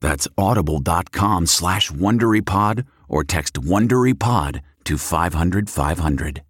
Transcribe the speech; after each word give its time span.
That's 0.00 0.28
audible.com 0.36 1.46
slash 1.46 1.90
WonderyPod 1.90 2.86
or 3.08 3.24
text 3.24 3.54
WonderyPod 3.54 4.60
to 4.84 4.98
500 4.98 5.70
500. 5.70 6.42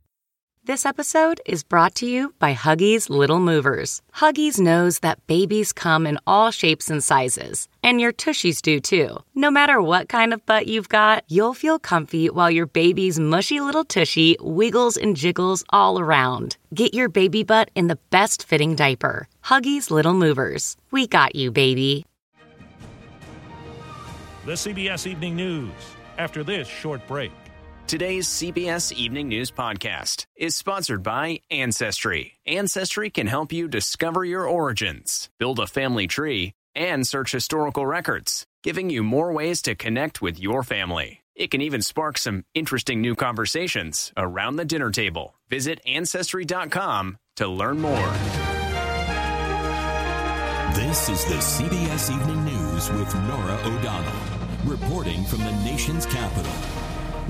This 0.67 0.85
episode 0.85 1.41
is 1.47 1.63
brought 1.63 1.95
to 1.95 2.07
you 2.07 2.35
by 2.41 2.53
Huggies 2.53 3.09
Little 3.09 3.39
Movers. 3.39 4.03
Huggies 4.17 4.59
knows 4.59 4.99
that 4.99 5.25
babies 5.29 5.73
come 5.73 6.09
in 6.09 6.19
all 6.27 6.51
shapes 6.51 6.91
and 6.91 7.05
sizes, 7.05 7.69
and 7.85 8.01
your 8.01 8.13
tushies 8.13 8.61
do 8.61 8.81
too. 8.81 9.19
No 9.33 9.49
matter 9.49 9.81
what 9.81 10.09
kind 10.09 10.33
of 10.33 10.45
butt 10.45 10.67
you've 10.67 10.89
got, 10.89 11.23
you'll 11.29 11.55
feel 11.55 11.79
comfy 11.79 12.31
while 12.31 12.51
your 12.51 12.67
baby's 12.67 13.21
mushy 13.21 13.61
little 13.61 13.85
tushy 13.85 14.37
wiggles 14.41 14.97
and 14.97 15.17
jiggles 15.17 15.63
all 15.71 16.01
around. 16.01 16.57
Get 16.75 16.95
your 16.95 17.09
baby 17.09 17.45
butt 17.45 17.71
in 17.77 17.87
the 17.87 17.99
best 18.11 18.43
fitting 18.43 18.75
diaper. 18.75 19.29
Huggies 19.45 19.93
Little 19.93 20.15
Movers. 20.15 20.77
We 20.91 21.07
got 21.07 21.37
you, 21.37 21.53
baby. 21.53 22.07
The 24.47 24.53
CBS 24.53 25.09
Evening 25.09 25.35
News 25.35 25.73
after 26.19 26.45
this 26.45 26.69
short 26.69 27.05
break. 27.09 27.33
Today's 27.89 28.29
CBS 28.29 28.93
Evening 28.93 29.27
News 29.27 29.51
podcast 29.51 30.25
is 30.37 30.55
sponsored 30.55 31.03
by 31.03 31.41
Ancestry. 31.51 32.35
Ancestry 32.47 33.11
can 33.11 33.27
help 33.27 33.53
you 33.53 33.67
discover 33.67 34.25
your 34.25 34.47
origins, 34.47 35.29
build 35.41 35.59
a 35.59 35.67
family 35.67 36.07
tree, 36.07 36.53
and 36.77 37.05
search 37.05 37.33
historical 37.33 37.85
records, 37.87 38.47
giving 38.63 38.89
you 38.89 39.03
more 39.03 39.33
ways 39.33 39.63
to 39.63 39.75
connect 39.75 40.23
with 40.23 40.39
your 40.39 40.63
family. 40.63 41.25
It 41.35 41.51
can 41.51 41.61
even 41.61 41.83
spark 41.83 42.17
some 42.17 42.45
interesting 42.55 43.01
new 43.01 43.17
conversations 43.17 44.13
around 44.17 44.57
the 44.57 44.65
dinner 44.65 44.93
table. 44.93 45.41
Visit 45.51 45.81
Ancestry.com 45.85 47.19
to 47.35 47.49
learn 47.49 47.81
more. 47.81 48.13
This 50.77 51.09
is 51.09 51.25
the 51.25 51.35
CBS 51.35 52.15
Evening 52.15 52.45
News 52.45 52.91
with 52.91 53.15
Norah 53.15 53.59
O'Donnell, 53.65 54.36
reporting 54.67 55.25
from 55.25 55.39
the 55.39 55.53
nation's 55.65 56.07
capital. 56.07 56.53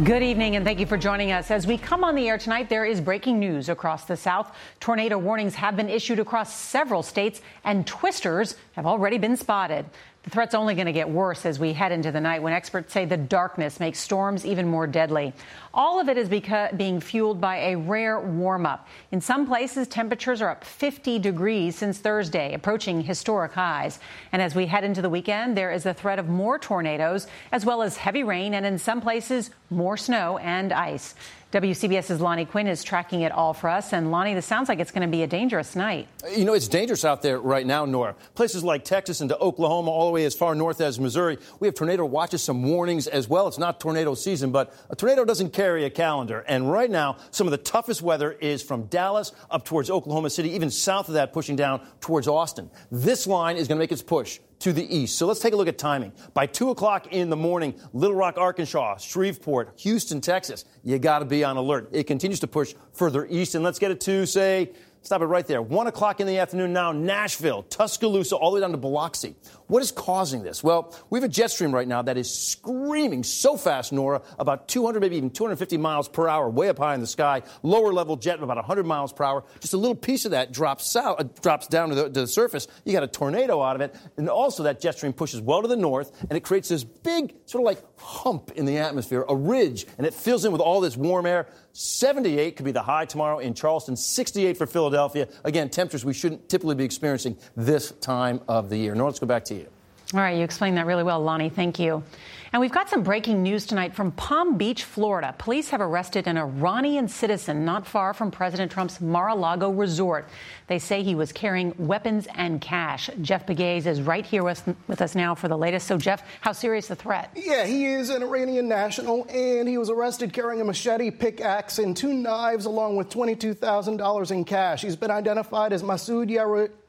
Good 0.05 0.23
evening, 0.23 0.57
and 0.57 0.65
thank 0.65 0.79
you 0.79 0.87
for 0.87 0.97
joining 0.97 1.33
us. 1.33 1.51
As 1.51 1.67
we 1.67 1.79
come 1.79 2.05
on 2.05 2.15
the 2.15 2.29
air 2.29 2.37
tonight, 2.39 2.69
there 2.69 2.85
is 2.85 3.01
breaking 3.01 3.39
news 3.39 3.69
across 3.69 4.05
the 4.05 4.17
South. 4.17 4.55
Tornado 4.81 5.17
warnings 5.19 5.55
have 5.55 5.77
been 5.77 5.89
issued 5.89 6.19
across 6.19 6.55
several 6.55 7.03
states, 7.03 7.41
and 7.65 7.87
twisters 7.87 8.57
have 8.73 8.87
already 8.87 9.17
been 9.17 9.37
spotted. 9.37 9.87
The 10.27 10.33
threat's 10.33 10.57
only 10.57 10.75
going 10.75 10.87
to 10.87 10.93
get 10.93 11.09
worse 11.09 11.47
as 11.47 11.61
we 11.61 11.73
head 11.73 11.93
into 11.93 12.11
the 12.11 12.21
night 12.21 12.43
when 12.43 12.53
experts 12.53 12.93
say 12.93 13.05
the 13.05 13.17
darkness 13.17 13.79
makes 13.79 14.01
storms 14.01 14.45
even 14.45 14.67
more 14.67 14.89
deadly. 14.89 15.33
All 15.73 16.01
of 16.01 16.09
it 16.09 16.19
is 16.19 16.29
being 16.29 16.99
fueled 16.99 17.41
by 17.41 17.59
a 17.59 17.77
rare 17.77 18.19
warm 18.19 18.67
up. 18.67 18.89
In 19.13 19.21
some 19.21 19.47
places, 19.47 19.87
temperatures 19.87 20.43
are 20.43 20.51
up 20.51 20.65
50 20.65 21.21
degrees 21.21 21.77
since 21.77 21.99
Thursday, 21.99 22.55
approaching 22.55 23.03
historic 23.03 23.53
highs. 23.53 24.01
And 24.33 24.43
as 24.43 24.57
we 24.57 24.67
head 24.67 24.83
into 24.83 25.01
the 25.01 25.09
weekend, 25.09 25.57
there 25.57 25.71
is 25.71 25.85
the 25.85 25.95
threat 25.95 26.19
of 26.19 26.29
more 26.29 26.59
tornadoes, 26.59 27.29
as 27.53 27.65
well 27.65 27.81
as 27.81 27.97
heavy 27.97 28.25
rain, 28.25 28.55
and 28.55 28.67
in 28.67 28.79
some 28.81 29.01
places, 29.01 29.51
more 29.71 29.97
snow 29.97 30.39
and 30.39 30.73
ice. 30.73 31.15
WCBS's 31.57 32.21
Lonnie 32.21 32.45
Quinn 32.45 32.67
is 32.67 32.85
tracking 32.85 33.23
it 33.23 33.33
all 33.33 33.55
for 33.55 33.71
us. 33.71 33.95
And 33.95 34.11
Lonnie, 34.11 34.35
this 34.35 34.45
sounds 34.45 34.69
like 34.69 34.79
it's 34.79 34.91
going 34.91 35.09
to 35.09 35.11
be 35.11 35.23
a 35.23 35.27
dangerous 35.27 35.75
night. 35.75 36.07
You 36.37 36.45
know, 36.45 36.53
it's 36.53 36.69
dangerous 36.69 37.03
out 37.03 37.23
there 37.23 37.41
right 37.41 37.67
now, 37.67 37.87
Norah. 37.87 38.15
Places 38.35 38.63
like 38.63 38.85
Texas 38.85 39.23
into 39.23 39.39
Oklahoma, 39.39 39.91
all 39.91 40.05
the 40.05 40.13
way 40.13 40.27
as 40.27 40.35
far 40.35 40.55
north 40.55 40.83
as 40.83 41.01
Missouri. 41.01 41.39
We 41.59 41.67
have 41.67 41.75
tornado 41.75 42.05
watches, 42.05 42.43
some 42.43 42.63
warnings 42.63 43.07
as 43.07 43.27
well. 43.27 43.49
It's 43.49 43.57
not 43.57 43.81
tornado 43.81 44.15
season, 44.15 44.53
but 44.53 44.75
a 44.91 44.97
tornado 44.97 45.25
doesn't 45.25 45.55
carry 45.55 45.87
a 45.87 45.91
calendar. 45.91 46.45
And 46.47 46.71
right 46.71 46.91
now, 46.91 47.17
some 47.31 47.47
of 47.47 47.53
the 47.53 47.57
toughest 47.57 48.03
weather 48.03 48.33
is 48.33 48.63
from 48.63 48.83
Dallas 48.89 49.33
up 49.51 49.65
towards 49.65 49.89
Oklahoma 49.89 50.29
City, 50.29 50.51
even 50.51 50.71
south 50.71 51.09
of 51.09 51.15
that, 51.15 51.33
pushing 51.33 51.57
down 51.57 51.81
towards 52.03 52.29
Austin. 52.29 52.71
This 52.91 53.27
line 53.27 53.57
is 53.57 53.67
going 53.67 53.79
to 53.79 53.83
make 53.83 53.93
its 53.93 54.03
push 54.03 54.41
to 54.59 54.73
the 54.73 54.97
east. 54.97 55.19
So 55.19 55.27
let's 55.27 55.41
take 55.41 55.53
a 55.53 55.57
look 55.57 55.69
at 55.69 55.79
timing. 55.79 56.13
By 56.35 56.47
2 56.47 56.71
o'clock 56.71 57.09
in 57.09 57.31
the 57.31 57.37
morning, 57.37 57.75
Little 57.93 58.17
Rock, 58.17 58.39
Arkansas, 58.39 58.97
Shreveport, 58.99 59.75
Houston, 59.81 60.21
Texas, 60.21 60.65
you 60.83 60.99
got 60.99 61.19
to 61.19 61.25
be 61.25 61.45
on 61.45 61.57
alert. 61.57 61.89
It 61.93 62.05
continues 62.05 62.41
to 62.41 62.47
push 62.47 62.75
further 62.93 63.27
east. 63.29 63.55
And 63.55 63.63
let's 63.63 63.79
get 63.79 63.91
it 63.91 64.01
to, 64.03 64.27
say, 64.27 64.73
Stop 65.07 65.23
it 65.23 65.27
right 65.27 65.47
there. 65.47 65.63
One 65.63 65.87
o'clock 65.87 66.19
in 66.19 66.27
the 66.27 66.39
afternoon 66.39 66.73
now, 66.73 66.91
Nashville, 66.91 67.63
Tuscaloosa, 67.63 68.35
all 68.35 68.51
the 68.51 68.57
way 68.57 68.61
down 68.61 68.73
to 68.73 68.77
Biloxi. 68.77 69.37
What 69.69 69.81
is 69.81 69.93
causing 69.93 70.43
this? 70.43 70.65
Well, 70.65 70.93
we 71.11 71.21
have 71.21 71.23
a 71.23 71.33
jet 71.33 71.53
stream 71.53 71.73
right 71.73 71.87
now 71.87 72.03
that 72.03 72.17
is 72.17 72.29
screaming 72.29 73.23
so 73.23 73.57
fast, 73.57 73.93
Norah, 73.93 74.23
about 74.37 74.67
200, 74.67 74.99
maybe 74.99 75.17
even 75.17 75.31
250 75.31 75.77
miles 75.77 76.09
per 76.09 76.27
hour, 76.27 76.51
way 76.51 76.69
up 76.69 76.79
high 76.79 76.97
in 76.97 77.01
the 77.01 77.07
sky. 77.07 77.43
Lower 77.63 77.93
level 77.93 78.17
jet, 78.17 78.43
about 78.43 78.57
100 78.57 78.85
miles 78.85 79.13
per 79.13 79.23
hour. 79.23 79.45
Just 79.61 79.75
a 79.75 79.77
little 79.77 79.95
piece 79.95 80.25
of 80.25 80.33
that 80.33 80.51
drops 80.51 80.91
south, 80.91 81.21
uh, 81.21 81.25
drops 81.41 81.69
down 81.69 81.91
to 81.91 81.95
the, 81.95 82.05
to 82.05 82.21
the 82.23 82.27
surface. 82.27 82.67
You 82.85 82.93
got 82.93 83.05
a 83.05 83.09
tornado 83.09 83.63
out 83.63 83.77
of 83.77 83.83
it, 83.83 83.95
and 84.17 84.29
also 84.29 84.65
that 84.65 84.81
jet 84.81 84.97
stream 84.97 85.13
pushes 85.13 85.41
well 85.41 85.63
to 85.63 85.69
the 85.69 85.77
north, 85.77 86.11
and 86.29 86.37
it 86.37 86.43
creates 86.43 86.69
this 86.69 86.83
big 86.83 87.33
sort 87.45 87.63
of 87.63 87.67
like 87.67 87.81
hump 88.01 88.51
in 88.57 88.65
the 88.65 88.79
atmosphere, 88.79 89.25
a 89.29 89.37
ridge, 89.37 89.87
and 89.99 90.07
it 90.07 90.15
fills 90.15 90.45
in 90.45 90.51
with 90.51 90.61
all 90.61 90.81
this 90.81 90.97
warm 90.97 91.27
air. 91.27 91.47
78 91.79 92.57
could 92.57 92.65
be 92.65 92.73
the 92.73 92.83
high 92.83 93.05
tomorrow 93.05 93.39
in 93.39 93.53
Charleston, 93.53 93.97
68 93.97 94.57
for 94.57 94.67
Philadelphia. 94.67 95.29
Again, 95.45 95.69
temperatures 95.69 96.07
we 96.07 96.15
shouldn't 96.15 96.49
typically 96.49 96.75
be 96.75 96.85
experiencing 96.85 97.37
this 97.55 97.91
time 98.01 98.41
of 98.49 98.71
the 98.71 98.79
year. 98.79 98.95
Now 98.95 99.05
let's 99.05 99.19
go 99.19 99.27
back 99.27 99.45
to 99.47 99.55
you. 99.55 99.67
All 100.15 100.21
right, 100.21 100.37
you 100.37 100.45
explained 100.45 100.77
that 100.77 100.87
really 100.87 101.03
well, 101.03 101.21
Lonnie. 101.21 101.49
Thank 101.49 101.81
you. 101.81 102.05
And 102.53 102.61
we've 102.61 102.71
got 102.71 102.89
some 102.89 103.03
breaking 103.03 103.43
news 103.43 103.67
tonight 103.67 103.93
from 103.93 104.13
Palm 104.13 104.57
Beach, 104.57 104.85
Florida. 104.85 105.35
Police 105.37 105.71
have 105.71 105.81
arrested 105.81 106.29
an 106.29 106.39
Iranian 106.39 107.09
citizen 107.09 107.65
not 107.65 107.89
far 107.89 108.15
from 108.15 108.31
President 108.31 108.71
Trump's 108.71 109.01
Mar-a-Lago 109.01 109.71
resort. 109.71 110.29
They 110.69 110.79
say 110.79 111.03
he 111.03 111.17
was 111.17 111.33
carrying 111.33 111.75
weapons 111.77 112.29
and 112.35 112.61
cash. 112.61 113.11
Jeff 113.21 113.47
Pegues 113.47 113.85
is 113.87 114.01
right 114.01 114.25
here 114.25 114.45
with, 114.45 114.77
with 114.87 115.03
us 115.03 115.17
now 115.17 115.35
for 115.35 115.49
the 115.49 115.59
latest. 115.59 115.89
So, 115.89 115.99
Jeff, 115.99 116.23
how 116.41 116.53
serious 116.53 116.87
the 116.87 116.95
threat? 116.95 117.33
Yeah, 117.35 117.67
he 117.67 117.87
is 117.87 118.09
an 118.11 118.23
Iranian 118.23 118.69
national, 118.69 119.27
and 119.29 119.69
he 119.69 119.77
was 119.77 119.91
arrested 119.91 120.33
carrying 120.33 120.61
a 120.61 120.65
machete, 120.65 121.11
pickaxe, 121.11 121.81
and 121.81 121.97
two 121.97 122.15
knives, 122.15 122.65
along 122.65 122.95
with 122.95 123.11
$22,000 123.11 124.31
in 124.31 124.45
cash. 124.45 124.83
He's 124.83 124.97
been 124.97 125.11
identified 125.11 125.73
as 125.73 125.83
Masoud 125.83 126.31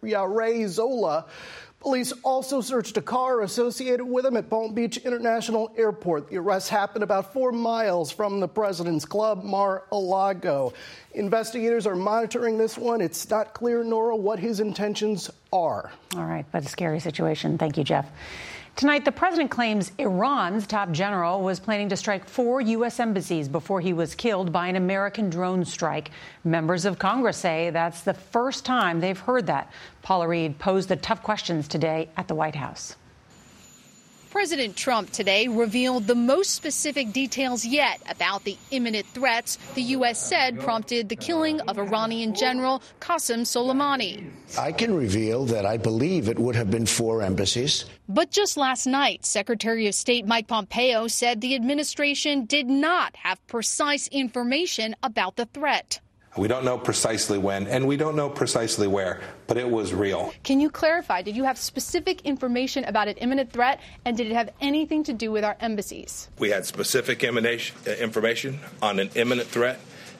Yareh 0.03 0.67
Zola. 0.67 1.25
Police 1.79 2.11
also 2.23 2.59
searched 2.59 2.97
a 2.97 3.01
car 3.01 3.41
associated 3.41 4.03
with 4.03 4.25
him 4.25 4.35
at 4.35 4.49
Palm 4.49 4.73
Beach 4.73 4.97
International 4.97 5.71
Airport. 5.77 6.27
The 6.29 6.37
arrest 6.37 6.69
happened 6.69 7.03
about 7.03 7.31
four 7.31 7.51
miles 7.51 8.11
from 8.11 8.39
the 8.39 8.47
president's 8.47 9.05
club, 9.05 9.43
Mar 9.43 9.83
a 9.91 9.95
Lago. 9.95 10.73
Investigators 11.13 11.85
are 11.85 11.95
monitoring 11.95 12.57
this 12.57 12.77
one. 12.77 12.99
It's 12.99 13.29
not 13.29 13.53
clear, 13.53 13.83
Norah, 13.83 14.15
what 14.15 14.39
his 14.39 14.59
intentions 14.59 15.29
are. 15.53 15.91
All 16.15 16.25
right, 16.25 16.45
but 16.51 16.65
a 16.65 16.67
scary 16.67 16.99
situation. 16.99 17.57
Thank 17.59 17.77
you, 17.77 17.83
Jeff. 17.83 18.09
Tonight, 18.77 19.05
the 19.05 19.11
president 19.11 19.49
claims 19.49 19.91
Iran's 19.97 20.67
top 20.67 20.91
general 20.91 21.41
was 21.41 21.59
planning 21.59 21.89
to 21.89 21.97
strike 21.97 22.29
four 22.29 22.61
U.S. 22.61 22.99
embassies 22.99 23.47
before 23.47 23.81
he 23.81 23.91
was 23.91 24.13
killed 24.13 24.51
by 24.51 24.67
an 24.67 24.75
American 24.75 25.31
drone 25.31 25.65
strike. 25.65 26.11
Members 26.43 26.85
of 26.85 26.99
Congress 26.99 27.37
say 27.37 27.71
that's 27.71 28.01
the 28.01 28.13
first 28.13 28.65
time 28.65 28.99
they've 28.99 29.19
heard 29.19 29.47
that. 29.47 29.71
Paula 30.03 30.27
Reed 30.27 30.59
posed 30.59 30.89
the 30.89 30.95
tough 30.95 31.23
questions 31.23 31.67
today 31.67 32.09
at 32.17 32.27
the 32.27 32.35
White 32.35 32.53
House. 32.53 32.95
President 34.37 34.75
Trump 34.75 35.11
today 35.11 35.47
revealed 35.47 36.05
the 36.05 36.13
most 36.13 36.53
specific 36.53 37.11
details 37.11 37.65
yet 37.65 37.99
about 38.07 38.43
the 38.43 38.55
imminent 38.69 39.07
threats 39.07 39.57
the 39.73 39.81
U.S. 39.97 40.23
said 40.23 40.59
prompted 40.59 41.09
the 41.09 41.15
killing 41.15 41.59
of 41.61 41.79
Iranian 41.79 42.35
General 42.35 42.83
Qasem 43.01 43.41
Soleimani. 43.41 44.29
I 44.55 44.73
can 44.73 44.95
reveal 44.95 45.45
that 45.45 45.65
I 45.65 45.77
believe 45.77 46.29
it 46.29 46.37
would 46.37 46.55
have 46.55 46.69
been 46.69 46.85
four 46.85 47.23
embassies. 47.23 47.85
But 48.07 48.29
just 48.29 48.57
last 48.57 48.85
night, 48.85 49.25
Secretary 49.25 49.87
of 49.87 49.95
State 49.95 50.27
Mike 50.27 50.47
Pompeo 50.47 51.07
said 51.07 51.41
the 51.41 51.55
administration 51.55 52.45
did 52.45 52.67
not 52.67 53.15
have 53.15 53.45
precise 53.47 54.07
information 54.09 54.95
about 55.01 55.35
the 55.37 55.45
threat. 55.47 55.99
We 56.37 56.47
don't 56.47 56.63
know 56.63 56.77
precisely 56.77 57.39
when, 57.39 57.65
and 57.65 57.87
we 57.87 57.97
don't 57.97 58.15
know 58.15 58.29
precisely 58.29 58.87
where, 58.87 59.21
but 59.47 59.57
it 59.57 59.67
was 59.67 59.91
real. 59.91 60.31
Can 60.43 60.59
you 60.59 60.69
clarify? 60.69 61.23
Did 61.23 61.35
you 61.35 61.43
have 61.45 61.57
specific 61.57 62.21
information 62.21 62.83
about 62.83 63.07
an 63.07 63.15
imminent 63.17 63.51
threat, 63.51 63.79
and 64.05 64.15
did 64.15 64.27
it 64.27 64.33
have 64.33 64.51
anything 64.61 65.03
to 65.05 65.13
do 65.13 65.31
with 65.31 65.43
our 65.43 65.57
embassies? 65.59 66.29
We 66.37 66.51
had 66.51 66.63
specific 66.65 67.23
uh, 67.23 67.91
information 67.99 68.59
on 68.83 68.99
an 68.99 69.09
imminent 69.15 69.47
threat, 69.47 69.79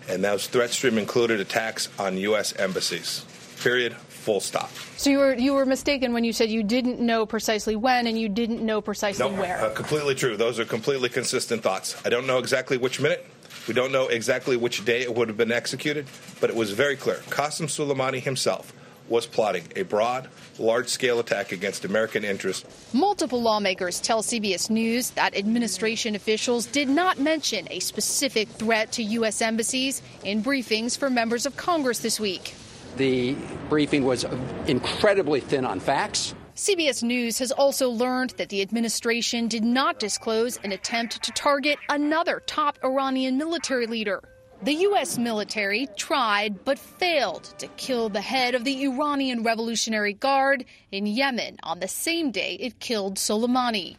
and 0.10 0.24
those 0.24 0.48
threat 0.48 0.72
stream 0.72 0.98
included 0.98 1.40
attacks 1.40 1.88
on 2.00 2.18
U.S. 2.18 2.56
embassies. 2.56 3.24
Period. 3.62 3.96
Full 3.96 4.40
stop. 4.42 4.70
So 4.98 5.10
you 5.10 5.20
were 5.20 5.36
you 5.36 5.54
were 5.54 5.66
mistaken 5.66 6.12
when 6.12 6.26
you 6.26 6.34
said 6.34 6.50
you 6.50 6.62
didn't 6.62 7.00
know 7.00 7.26
precisely 7.26 7.78
when 7.78 8.08
and 8.08 8.20
you 8.20 8.28
didn't 8.28 8.62
know 8.62 8.82
precisely 8.82 9.30
no, 9.30 9.40
where. 9.40 9.62
Uh, 9.62 9.70
completely 9.70 10.16
true. 10.16 10.36
Those 10.36 10.60
are 10.60 10.66
completely 10.66 11.08
consistent 11.08 11.64
thoughts. 11.64 11.96
I 12.06 12.10
don't 12.10 12.28
know 12.28 12.38
exactly 12.38 12.78
which 12.78 13.00
minute. 13.00 13.26
We 13.68 13.74
don't 13.74 13.92
know 13.92 14.08
exactly 14.08 14.58
which 14.58 14.86
day 14.86 15.02
it 15.02 15.14
would 15.14 15.28
have 15.28 15.38
been 15.38 15.52
executed, 15.52 16.08
but 16.40 16.50
it 16.50 16.56
was 16.56 16.72
very 16.72 16.96
clear. 16.96 17.18
Qasem 17.30 17.68
Soleimani 17.68 18.22
himself 18.22 18.74
was 19.10 19.26
plotting 19.26 19.64
a 19.76 19.84
broad, 19.84 20.30
large 20.60 20.88
scale 20.88 21.20
attack 21.20 21.52
against 21.52 21.86
American 21.86 22.24
interests. 22.24 22.94
Multiple 22.94 23.42
lawmakers 23.42 24.00
tell 24.00 24.22
CBS 24.22 24.70
News 24.70 25.12
that 25.12 25.36
administration 25.36 26.16
officials 26.16 26.66
did 26.66 26.90
not 26.90 27.20
mention 27.20 27.68
a 27.72 27.80
specific 27.80 28.50
threat 28.50 28.92
to 28.94 29.04
U.S. 29.04 29.42
embassies 29.42 30.02
in 30.24 30.44
briefings 30.44 30.98
for 30.98 31.10
members 31.10 31.46
of 31.46 31.56
Congress 31.58 32.00
this 32.00 32.20
week. 32.20 32.54
The 32.98 33.36
briefing 33.70 34.04
was 34.06 34.26
incredibly 34.66 35.40
thin 35.40 35.66
on 35.66 35.80
facts. 35.80 36.34
CBS 36.58 37.04
News 37.04 37.38
has 37.38 37.52
also 37.52 37.88
learned 37.88 38.32
that 38.32 38.50
the 38.50 38.64
administration 38.64 39.48
did 39.48 39.64
not 39.64 40.00
disclose 40.00 40.58
an 40.64 40.72
attempt 40.72 41.22
to 41.22 41.32
target 41.34 41.78
another 41.88 42.42
top 42.48 42.80
Iranian 42.84 43.38
military 43.38 43.86
leader. 43.86 44.24
The 44.64 44.74
U.S. 44.74 45.20
military 45.20 45.88
tried 45.98 46.66
but 46.66 46.80
failed 46.80 47.44
to 47.60 47.68
kill 47.78 48.10
the 48.10 48.22
head 48.22 48.56
of 48.56 48.64
the 48.64 48.86
Iranian 48.86 49.44
Revolutionary 49.44 50.14
Guard 50.14 50.66
in 50.92 51.06
Yemen 51.06 51.60
on 51.62 51.80
the 51.80 51.88
same 51.88 52.32
day 52.32 52.56
it 52.56 52.80
killed 52.80 53.18
Soleimani. 53.18 53.98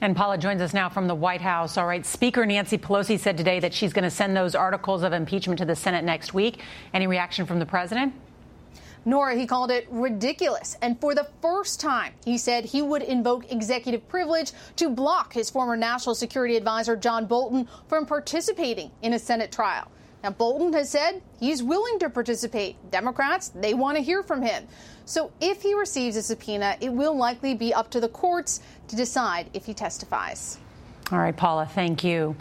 And 0.00 0.16
Paula 0.16 0.38
joins 0.38 0.62
us 0.62 0.72
now 0.72 0.88
from 0.88 1.08
the 1.08 1.14
White 1.14 1.42
House. 1.42 1.76
All 1.76 1.86
right, 1.86 2.06
Speaker 2.06 2.46
Nancy 2.46 2.78
Pelosi 2.78 3.18
said 3.18 3.36
today 3.36 3.60
that 3.60 3.74
she's 3.74 3.92
going 3.92 4.04
to 4.04 4.10
send 4.10 4.34
those 4.34 4.54
articles 4.54 5.02
of 5.02 5.12
impeachment 5.12 5.58
to 5.58 5.66
the 5.66 5.76
Senate 5.76 6.04
next 6.06 6.32
week. 6.32 6.60
Any 6.94 7.06
reaction 7.06 7.44
from 7.44 7.58
the 7.58 7.66
president? 7.66 8.14
Norah, 9.04 9.34
he 9.34 9.46
called 9.46 9.70
it 9.70 9.86
ridiculous. 9.90 10.76
And 10.80 11.00
for 11.00 11.14
the 11.14 11.26
first 11.40 11.80
time, 11.80 12.12
he 12.24 12.38
said 12.38 12.64
he 12.64 12.82
would 12.82 13.02
invoke 13.02 13.50
executive 13.50 14.08
privilege 14.08 14.52
to 14.76 14.88
block 14.88 15.32
his 15.32 15.50
former 15.50 15.76
national 15.76 16.14
security 16.14 16.56
advisor, 16.56 16.96
John 16.96 17.26
Bolton, 17.26 17.68
from 17.88 18.06
participating 18.06 18.90
in 19.02 19.12
a 19.12 19.18
Senate 19.18 19.50
trial. 19.50 19.90
Now, 20.22 20.30
Bolton 20.30 20.72
has 20.74 20.88
said 20.88 21.20
he's 21.40 21.62
willing 21.62 21.98
to 21.98 22.08
participate. 22.08 22.76
Democrats, 22.92 23.48
they 23.48 23.74
want 23.74 23.96
to 23.96 24.02
hear 24.02 24.22
from 24.22 24.40
him. 24.40 24.68
So 25.04 25.32
if 25.40 25.62
he 25.62 25.74
receives 25.74 26.16
a 26.16 26.22
subpoena, 26.22 26.76
it 26.80 26.92
will 26.92 27.16
likely 27.16 27.54
be 27.54 27.74
up 27.74 27.90
to 27.90 28.00
the 28.00 28.08
courts 28.08 28.60
to 28.86 28.94
decide 28.94 29.50
if 29.52 29.66
he 29.66 29.74
testifies. 29.74 30.58
All 31.10 31.18
right, 31.18 31.36
Paula, 31.36 31.66
thank 31.66 32.04
you. 32.04 32.36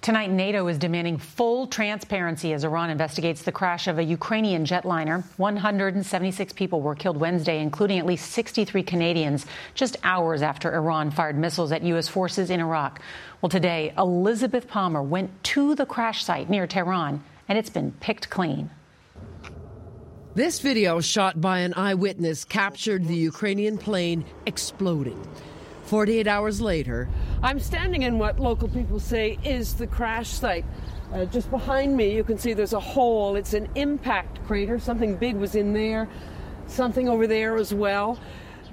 Tonight, 0.00 0.30
NATO 0.30 0.68
is 0.68 0.78
demanding 0.78 1.18
full 1.18 1.66
transparency 1.66 2.52
as 2.52 2.62
Iran 2.62 2.88
investigates 2.88 3.42
the 3.42 3.50
crash 3.50 3.88
of 3.88 3.98
a 3.98 4.02
Ukrainian 4.02 4.64
jetliner. 4.64 5.24
176 5.38 6.52
people 6.52 6.80
were 6.80 6.94
killed 6.94 7.16
Wednesday, 7.16 7.60
including 7.60 7.98
at 7.98 8.06
least 8.06 8.30
63 8.30 8.84
Canadians, 8.84 9.44
just 9.74 9.96
hours 10.04 10.40
after 10.40 10.72
Iran 10.72 11.10
fired 11.10 11.36
missiles 11.36 11.72
at 11.72 11.82
U.S. 11.82 12.06
forces 12.06 12.48
in 12.48 12.60
Iraq. 12.60 13.00
Well, 13.42 13.50
today, 13.50 13.92
Elizabeth 13.98 14.68
Palmer 14.68 15.02
went 15.02 15.42
to 15.44 15.74
the 15.74 15.84
crash 15.84 16.22
site 16.22 16.48
near 16.48 16.68
Tehran, 16.68 17.22
and 17.48 17.58
it's 17.58 17.70
been 17.70 17.90
picked 17.98 18.30
clean. 18.30 18.70
This 20.36 20.60
video, 20.60 21.00
shot 21.00 21.40
by 21.40 21.58
an 21.60 21.74
eyewitness, 21.74 22.44
captured 22.44 23.08
the 23.08 23.16
Ukrainian 23.16 23.76
plane 23.76 24.24
exploding. 24.46 25.20
48 25.88 26.26
hours 26.26 26.60
later, 26.60 27.08
I'm 27.42 27.58
standing 27.58 28.02
in 28.02 28.18
what 28.18 28.38
local 28.38 28.68
people 28.68 29.00
say 29.00 29.38
is 29.42 29.74
the 29.74 29.86
crash 29.86 30.28
site. 30.28 30.66
Uh, 31.14 31.24
just 31.24 31.50
behind 31.50 31.96
me, 31.96 32.14
you 32.14 32.22
can 32.22 32.36
see 32.36 32.52
there's 32.52 32.74
a 32.74 32.80
hole. 32.80 33.36
It's 33.36 33.54
an 33.54 33.70
impact 33.74 34.44
crater. 34.46 34.78
Something 34.78 35.16
big 35.16 35.36
was 35.36 35.54
in 35.54 35.72
there, 35.72 36.06
something 36.66 37.08
over 37.08 37.26
there 37.26 37.56
as 37.56 37.72
well. 37.72 38.18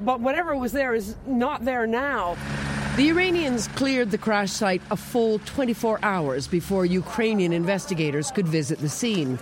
But 0.02 0.20
whatever 0.20 0.58
was 0.58 0.74
there 0.74 0.94
is 0.94 1.16
not 1.26 1.64
there 1.64 1.88
now. 1.88 2.36
The 2.98 3.10
Iranians 3.10 3.70
cleared 3.70 4.12
the 4.12 4.18
crash 4.18 4.52
site 4.52 4.82
a 4.92 4.98
full 4.98 5.40
24 5.40 6.00
hours 6.04 6.50
before 6.50 6.86
Ukrainian 6.86 7.54
investigators 7.54 8.30
could 8.30 8.48
visit 8.48 8.80
the 8.80 8.90
scene. 8.90 9.40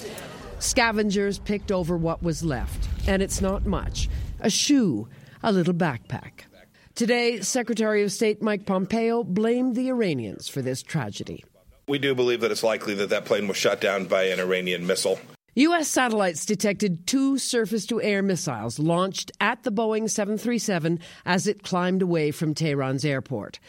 Scavengers 0.60 1.40
picked 1.40 1.72
over 1.72 1.98
what 1.98 2.22
was 2.22 2.44
left, 2.44 2.88
and 3.08 3.24
it's 3.24 3.42
not 3.42 3.66
much 3.66 4.10
a 4.40 4.50
shoe, 4.50 5.08
a 5.42 5.52
little 5.52 5.74
backpack. 5.74 6.46
Today, 6.96 7.42
Secretary 7.42 8.04
of 8.04 8.12
State 8.12 8.44
Mike 8.44 8.68
Pompeo 8.68 9.24
blamed 9.24 9.76
the 9.76 9.90
Iranians 9.90 10.48
for 10.48 10.62
this 10.62 10.84
tragedy. 10.84 11.44
We 11.88 11.98
do 11.98 12.14
believe 12.14 12.42
that 12.42 12.52
it's 12.52 12.62
likely 12.62 12.94
that 12.94 13.10
that 13.10 13.26
plane 13.26 13.48
was 13.48 13.58
shot 13.58 13.82
down 13.82 14.06
by 14.06 14.26
an 14.26 14.40
Iranian 14.40 14.86
missile. 14.86 15.20
U.S. 15.56 15.88
satellites 15.88 16.46
detected 16.46 17.08
two 17.08 17.40
surface 17.40 17.88
to 17.88 18.00
air 18.00 18.22
missiles 18.22 18.78
launched 18.78 19.32
at 19.42 19.64
the 19.64 19.72
Boeing 19.72 20.08
737 20.08 21.00
as 21.26 21.48
it 21.48 21.64
climbed 21.64 22.04
away 22.04 22.30
from 22.30 22.54
Tehran's 22.54 23.04
airport. 23.04 23.60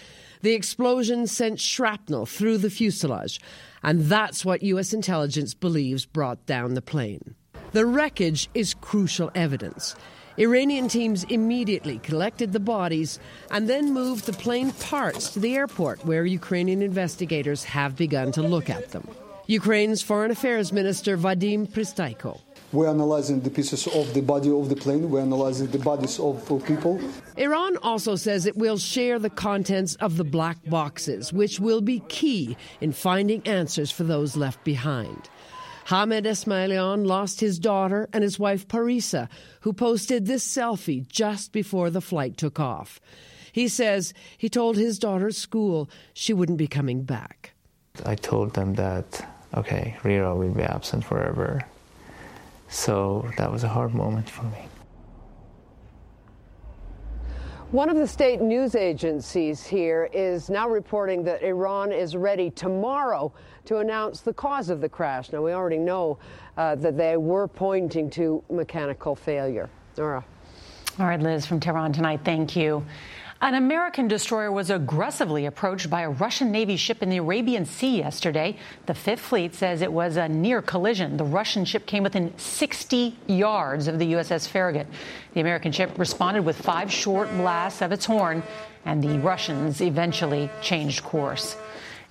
The 0.43 0.53
explosion 0.53 1.27
sent 1.27 1.61
shrapnel 1.61 2.27
through 2.27 2.59
the 2.59 2.69
fuselage, 2.69 3.41
and 3.83 4.03
that's 4.03 4.45
what 4.45 4.63
U.S. 4.63 4.93
intelligence 4.93 5.55
believes 5.55 6.05
brought 6.05 6.45
down 6.45 6.75
the 6.75 6.83
plane. 6.83 7.35
The 7.73 7.87
wreckage 7.87 8.51
is 8.53 8.75
crucial 8.75 9.31
evidence. 9.35 9.97
Iranian 10.37 10.89
teams 10.89 11.23
immediately 11.25 11.99
collected 11.99 12.53
the 12.53 12.61
bodies 12.61 13.21
and 13.53 13.69
then 13.69 13.93
moved 13.95 14.27
the 14.27 14.33
plane 14.33 14.73
parts 14.73 15.31
to 15.31 15.39
the 15.39 15.55
airport, 15.55 16.05
where 16.05 16.27
Ukrainian 16.27 16.83
investigators 16.83 17.63
have 17.63 17.95
begun 17.97 18.33
to 18.33 18.43
look 18.43 18.69
at 18.69 18.91
them. 18.91 19.07
Ukraine's 19.47 20.03
Foreign 20.03 20.33
Affairs 20.33 20.73
Minister 20.73 21.17
Vadim 21.17 21.69
Prystaiko. 21.69 22.41
We're 22.73 22.89
analyzing 22.89 23.41
the 23.43 23.51
pieces 23.51 23.87
of 23.87 24.13
the 24.13 24.23
body 24.23 24.51
of 24.51 24.69
the 24.69 24.75
plane. 24.75 25.09
We're 25.09 25.21
analyzing 25.21 25.69
the 25.69 25.79
bodies 25.79 26.19
of 26.19 26.51
uh, 26.51 26.57
people. 26.67 27.01
Iran 27.37 27.77
also 27.77 28.17
says 28.17 28.47
it 28.47 28.57
will 28.57 28.79
share 28.79 29.21
the 29.21 29.31
contents 29.31 29.95
of 29.97 30.17
the 30.17 30.25
black 30.25 30.57
boxes, 30.69 31.33
which 31.33 31.61
will 31.61 31.81
be 31.81 32.01
key 32.09 32.57
in 32.81 32.91
finding 32.91 33.47
answers 33.47 33.93
for 33.93 34.03
those 34.03 34.35
left 34.35 34.65
behind. 34.65 35.29
Hamed 35.87 36.25
Esmailian 36.25 37.07
lost 37.07 37.41
his 37.41 37.59
daughter 37.59 38.09
and 38.13 38.23
his 38.23 38.39
wife 38.39 38.67
Parisa, 38.67 39.29
who 39.61 39.73
posted 39.73 40.27
this 40.27 40.47
selfie 40.47 41.07
just 41.09 41.53
before 41.53 41.91
the 41.91 42.01
flight 42.01 42.37
took 42.37 42.59
off. 42.59 43.01
He 43.53 43.69
says 43.69 44.15
he 44.37 44.49
told 44.49 44.77
his 44.77 44.99
daughter's 44.99 45.37
school 45.37 45.89
she 46.15 46.33
wouldn't 46.33 46.59
be 46.59 46.67
coming 46.67 47.03
back. 47.03 47.53
I 48.05 48.15
told 48.15 48.55
them 48.55 48.75
that, 48.75 49.29
okay, 49.55 49.97
Rira 50.03 50.37
will 50.37 50.53
be 50.53 50.63
absent 50.63 51.05
forever. 51.05 51.63
So 52.69 53.31
that 53.37 53.53
was 53.53 53.63
a 53.63 53.69
hard 53.69 53.95
moment 53.95 54.29
for 54.29 54.45
me. 54.45 54.67
One 57.71 57.89
of 57.89 57.97
the 57.97 58.07
state 58.07 58.41
news 58.41 58.77
agencies 58.77 59.67
here 59.67 60.09
is 60.13 60.49
now 60.49 60.69
reporting 60.69 61.25
that 61.25 61.43
Iran 61.43 61.91
is 61.91 62.15
ready 62.15 62.51
tomorrow 62.51 63.33
to 63.65 63.79
announce 63.79 64.21
the 64.21 64.33
cause 64.33 64.71
of 64.71 64.81
the 64.81 64.89
crash. 64.89 65.33
Now, 65.33 65.43
we 65.43 65.53
already 65.53 65.79
know 65.79 66.19
uh, 66.57 66.77
that 66.77 66.97
they 66.97 67.17
were 67.17 67.49
pointing 67.49 68.11
to 68.11 68.45
mechanical 68.49 69.17
failure. 69.17 69.69
Norah. 69.97 70.25
All 71.01 71.07
right, 71.07 71.21
Liz 71.21 71.47
from 71.47 71.59
Tehran 71.59 71.93
tonight, 71.93 72.21
thank 72.25 72.55
you. 72.55 72.85
An 73.45 73.53
American 73.53 74.09
destroyer 74.09 74.51
was 74.51 74.71
aggressively 74.71 75.45
approached 75.45 75.91
by 75.91 76.01
a 76.01 76.09
Russian 76.09 76.51
Navy 76.51 76.79
ship 76.79 77.03
in 77.03 77.11
the 77.11 77.19
Arabian 77.19 77.67
Sea 77.67 77.99
yesterday. 77.99 78.57
The 78.87 78.95
Fifth 78.95 79.21
Fleet 79.21 79.55
says 79.55 79.83
it 79.83 79.93
was 79.93 80.17
a 80.17 80.27
near 80.27 80.63
collision. 80.63 81.19
The 81.19 81.25
Russian 81.25 81.67
ship 81.67 81.85
came 81.85 82.03
within 82.03 82.33
60 82.39 83.15
yards 83.27 83.87
of 83.87 83.99
the 83.99 84.15
USS 84.15 84.49
Farragut. 84.49 84.87
The 85.35 85.43
American 85.43 85.73
ship 85.73 85.91
responded 85.99 86.47
with 86.47 86.57
five 86.57 86.91
short 86.91 87.29
blasts 87.33 87.83
of 87.83 87.93
its 87.93 88.07
horn, 88.07 88.43
and 88.87 89.05
the 89.05 89.19
Russians 89.19 89.83
eventually 89.83 90.49
changed 90.63 91.05
course. 91.05 91.55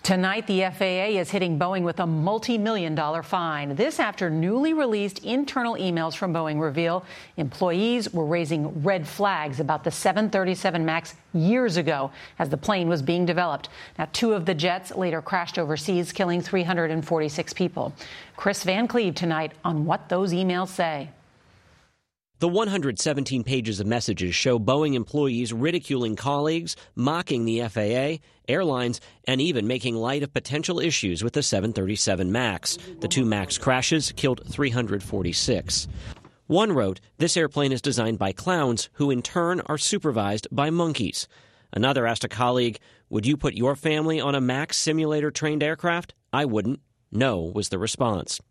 Tonight, 0.03 0.47
the 0.47 0.63
FAA 0.63 1.17
is 1.17 1.31
hitting 1.31 1.57
Boeing 1.57 1.83
with 1.83 2.01
a 2.01 2.05
multi 2.05 2.57
million 2.57 2.93
dollar 2.93 3.23
fine. 3.23 3.73
This 3.73 4.01
after 4.01 4.29
newly 4.29 4.73
released 4.73 5.19
internal 5.19 5.75
emails 5.75 6.13
from 6.13 6.33
Boeing 6.33 6.59
reveal 6.59 7.05
employees 7.37 8.11
were 8.13 8.25
raising 8.25 8.83
red 8.83 9.07
flags 9.07 9.61
about 9.61 9.85
the 9.85 9.91
737 9.91 10.83
MAX 10.83 11.15
years 11.33 11.77
ago 11.77 12.11
as 12.37 12.49
the 12.49 12.57
plane 12.57 12.89
was 12.89 13.01
being 13.01 13.25
developed. 13.25 13.69
Now, 13.97 14.09
two 14.11 14.33
of 14.33 14.45
the 14.45 14.53
jets 14.53 14.93
later 14.93 15.21
crashed 15.21 15.57
overseas, 15.57 16.11
killing 16.11 16.41
346 16.41 17.53
people. 17.53 17.93
Chris 18.35 18.65
Van 18.65 18.89
Cleave 18.89 19.15
tonight 19.15 19.53
on 19.63 19.85
what 19.85 20.09
those 20.09 20.33
emails 20.33 20.67
say. 20.67 21.11
The 22.43 22.49
117 22.49 23.45
pages 23.45 23.79
of 23.79 23.87
messages 23.87 24.35
show 24.35 24.59
Boeing 24.59 24.95
employees 24.95 25.53
ridiculing 25.53 26.17
colleagues, 26.17 26.75
mocking 26.93 27.45
the 27.45 27.61
FAA, 27.69 28.21
airlines, 28.49 28.99
and 29.25 29.39
even 29.39 29.65
making 29.65 29.95
light 29.95 30.23
of 30.23 30.33
potential 30.33 30.81
issues 30.81 31.23
with 31.23 31.31
the 31.31 31.41
737 31.41 32.33
MAX. 32.33 32.77
The 32.99 33.07
two 33.07 33.23
MAX 33.23 33.57
crashes 33.57 34.11
killed 34.11 34.41
346. 34.45 35.87
One 36.47 36.73
wrote, 36.73 36.99
This 37.17 37.37
airplane 37.37 37.71
is 37.71 37.81
designed 37.81 38.19
by 38.19 38.33
clowns 38.33 38.89
who 38.95 39.09
in 39.09 39.21
turn 39.21 39.61
are 39.67 39.77
supervised 39.77 40.49
by 40.51 40.69
monkeys. 40.69 41.29
Another 41.71 42.05
asked 42.05 42.25
a 42.25 42.27
colleague, 42.27 42.77
Would 43.09 43.25
you 43.25 43.37
put 43.37 43.53
your 43.53 43.77
family 43.77 44.19
on 44.19 44.35
a 44.35 44.41
MAX 44.41 44.75
simulator 44.75 45.31
trained 45.31 45.63
aircraft? 45.63 46.13
I 46.33 46.43
wouldn't. 46.43 46.81
No, 47.09 47.39
was 47.39 47.69
the 47.69 47.79
response. 47.79 48.41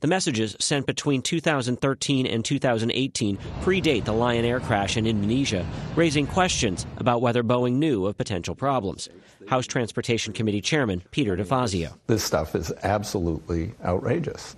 The 0.00 0.06
messages 0.06 0.54
sent 0.60 0.86
between 0.86 1.22
2013 1.22 2.26
and 2.26 2.44
2018 2.44 3.36
predate 3.62 4.04
the 4.04 4.12
Lion 4.12 4.44
Air 4.44 4.60
crash 4.60 4.96
in 4.96 5.08
Indonesia, 5.08 5.66
raising 5.96 6.28
questions 6.28 6.86
about 6.98 7.20
whether 7.20 7.42
Boeing 7.42 7.74
knew 7.74 8.06
of 8.06 8.16
potential 8.16 8.54
problems. 8.54 9.08
House 9.48 9.66
Transportation 9.66 10.32
Committee 10.32 10.60
Chairman 10.60 11.02
Peter 11.10 11.36
DeFazio. 11.36 11.94
This 12.06 12.22
stuff 12.22 12.54
is 12.54 12.72
absolutely 12.84 13.74
outrageous. 13.84 14.54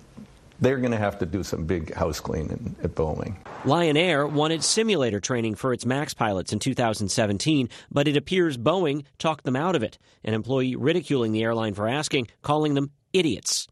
They're 0.59 0.77
going 0.77 0.91
to 0.91 0.97
have 0.97 1.17
to 1.17 1.25
do 1.25 1.41
some 1.41 1.65
big 1.65 1.91
house 1.95 2.19
cleaning 2.19 2.75
at 2.83 2.93
Boeing. 2.93 3.35
Lion 3.65 3.97
Air 3.97 4.27
wanted 4.27 4.63
simulator 4.63 5.19
training 5.19 5.55
for 5.55 5.73
its 5.73 5.87
MAX 5.87 6.13
pilots 6.13 6.53
in 6.53 6.59
2017, 6.59 7.67
but 7.89 8.07
it 8.07 8.15
appears 8.15 8.59
Boeing 8.59 9.05
talked 9.17 9.45
them 9.45 9.55
out 9.55 9.75
of 9.75 9.81
it, 9.81 9.97
an 10.23 10.35
employee 10.35 10.75
ridiculing 10.75 11.31
the 11.31 11.41
airline 11.41 11.73
for 11.73 11.87
asking, 11.87 12.27
calling 12.43 12.75
them 12.75 12.91
idiots. 13.11 13.67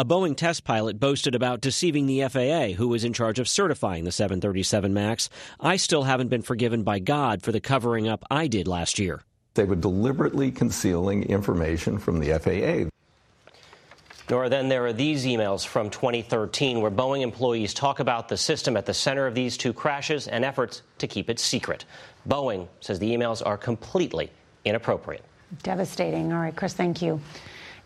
A 0.00 0.04
Boeing 0.04 0.36
test 0.36 0.62
pilot 0.62 1.00
boasted 1.00 1.34
about 1.34 1.60
deceiving 1.60 2.06
the 2.06 2.22
FAA, 2.28 2.76
who 2.76 2.86
was 2.86 3.02
in 3.02 3.12
charge 3.12 3.40
of 3.40 3.48
certifying 3.48 4.04
the 4.04 4.12
737 4.12 4.94
MAX. 4.94 5.28
I 5.58 5.74
still 5.74 6.04
haven't 6.04 6.28
been 6.28 6.42
forgiven 6.42 6.84
by 6.84 7.00
God 7.00 7.42
for 7.42 7.50
the 7.50 7.58
covering 7.58 8.06
up 8.06 8.24
I 8.30 8.46
did 8.46 8.68
last 8.68 9.00
year. 9.00 9.22
They 9.54 9.64
were 9.64 9.74
deliberately 9.74 10.52
concealing 10.52 11.24
information 11.24 11.98
from 11.98 12.20
the 12.20 12.38
FAA. 12.38 12.90
Norah, 14.30 14.48
then 14.48 14.68
there 14.68 14.86
are 14.86 14.92
these 14.92 15.24
emails 15.24 15.66
from 15.66 15.90
2013 15.90 16.80
where 16.80 16.92
Boeing 16.92 17.22
employees 17.22 17.74
talk 17.74 17.98
about 17.98 18.28
the 18.28 18.36
system 18.36 18.76
at 18.76 18.86
the 18.86 18.94
center 18.94 19.26
of 19.26 19.34
these 19.34 19.56
two 19.56 19.72
crashes 19.72 20.28
and 20.28 20.44
efforts 20.44 20.82
to 20.98 21.08
keep 21.08 21.28
it 21.28 21.40
secret. 21.40 21.86
Boeing 22.28 22.68
says 22.80 23.00
the 23.00 23.10
emails 23.10 23.42
are 23.44 23.58
completely 23.58 24.30
inappropriate. 24.64 25.24
Devastating. 25.64 26.32
All 26.32 26.38
right, 26.38 26.54
Chris, 26.54 26.72
thank 26.72 27.02
you. 27.02 27.20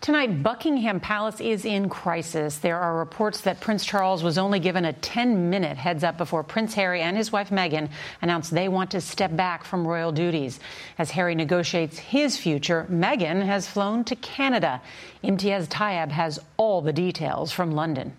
Tonight, 0.03 0.43
Buckingham 0.43 0.99
Palace 0.99 1.41
is 1.41 1.65
in 1.65 1.89
crisis. 1.89 2.59
There 2.59 2.81
are 2.81 2.99
reports 2.99 3.43
that 3.43 3.61
Prince 3.61 3.85
Charles 3.85 4.25
was 4.25 4.37
only 4.37 4.59
given 4.59 4.85
a 4.85 4.93
10 4.93 5.49
minute 5.49 5.77
heads 5.77 6.03
up 6.03 6.19
before 6.19 6.43
Prince 6.43 6.75
Harry 6.75 7.01
and 7.01 7.17
his 7.17 7.31
wife 7.31 7.51
Meghan 7.51 7.89
announced 8.21 8.53
they 8.53 8.69
want 8.69 8.91
to 8.91 9.01
step 9.01 9.37
back 9.37 9.63
from 9.63 9.87
royal 9.87 10.11
duties. 10.11 10.59
As 10.99 11.13
Harry 11.13 11.37
negotiates 11.37 12.01
his 12.01 12.37
future, 12.37 12.85
Meghan 12.91 13.47
has 13.47 13.69
flown 13.69 14.03
to 14.07 14.17
Canada. 14.17 14.83
Imtiaz 15.23 15.69
Tyab 15.69 16.11
has 16.11 16.41
all 16.57 16.81
the 16.83 16.93
details 16.93 17.53
from 17.53 17.71
London. 17.71 18.13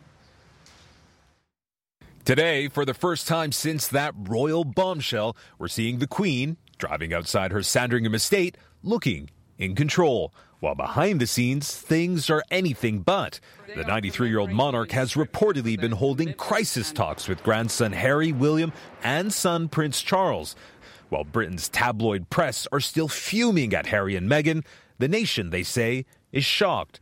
Today, 2.23 2.69
for 2.69 2.85
the 2.85 2.93
first 2.93 3.27
time 3.27 3.51
since 3.51 3.89
that 3.89 4.15
royal 4.17 4.63
bombshell, 4.63 5.35
we're 5.59 5.67
seeing 5.67 5.99
the 5.99 6.07
Queen 6.07 6.55
driving 6.77 7.13
outside 7.13 7.51
her 7.51 7.61
Sandringham 7.61 8.15
estate 8.15 8.57
looking 8.83 9.29
in 9.57 9.75
control. 9.75 10.33
While 10.63 10.75
behind 10.75 11.19
the 11.19 11.27
scenes, 11.27 11.75
things 11.75 12.29
are 12.29 12.41
anything 12.49 12.99
but. 12.99 13.41
The 13.75 13.83
93 13.83 14.29
year 14.29 14.39
old 14.39 14.51
monarch 14.51 14.93
has 14.93 15.15
reportedly 15.15 15.77
been 15.77 15.91
holding 15.91 16.33
crisis 16.35 16.93
talks 16.93 17.27
with 17.27 17.43
grandson 17.43 17.91
Harry, 17.91 18.31
William, 18.31 18.71
and 19.03 19.33
son 19.33 19.67
Prince 19.67 20.01
Charles. 20.01 20.55
While 21.09 21.25
Britain's 21.25 21.67
tabloid 21.67 22.29
press 22.29 22.65
are 22.71 22.79
still 22.79 23.09
fuming 23.09 23.73
at 23.73 23.87
Harry 23.87 24.15
and 24.15 24.31
Meghan, 24.31 24.63
the 24.99 25.09
nation, 25.09 25.49
they 25.49 25.63
say, 25.63 26.05
is 26.31 26.45
shocked. 26.45 27.01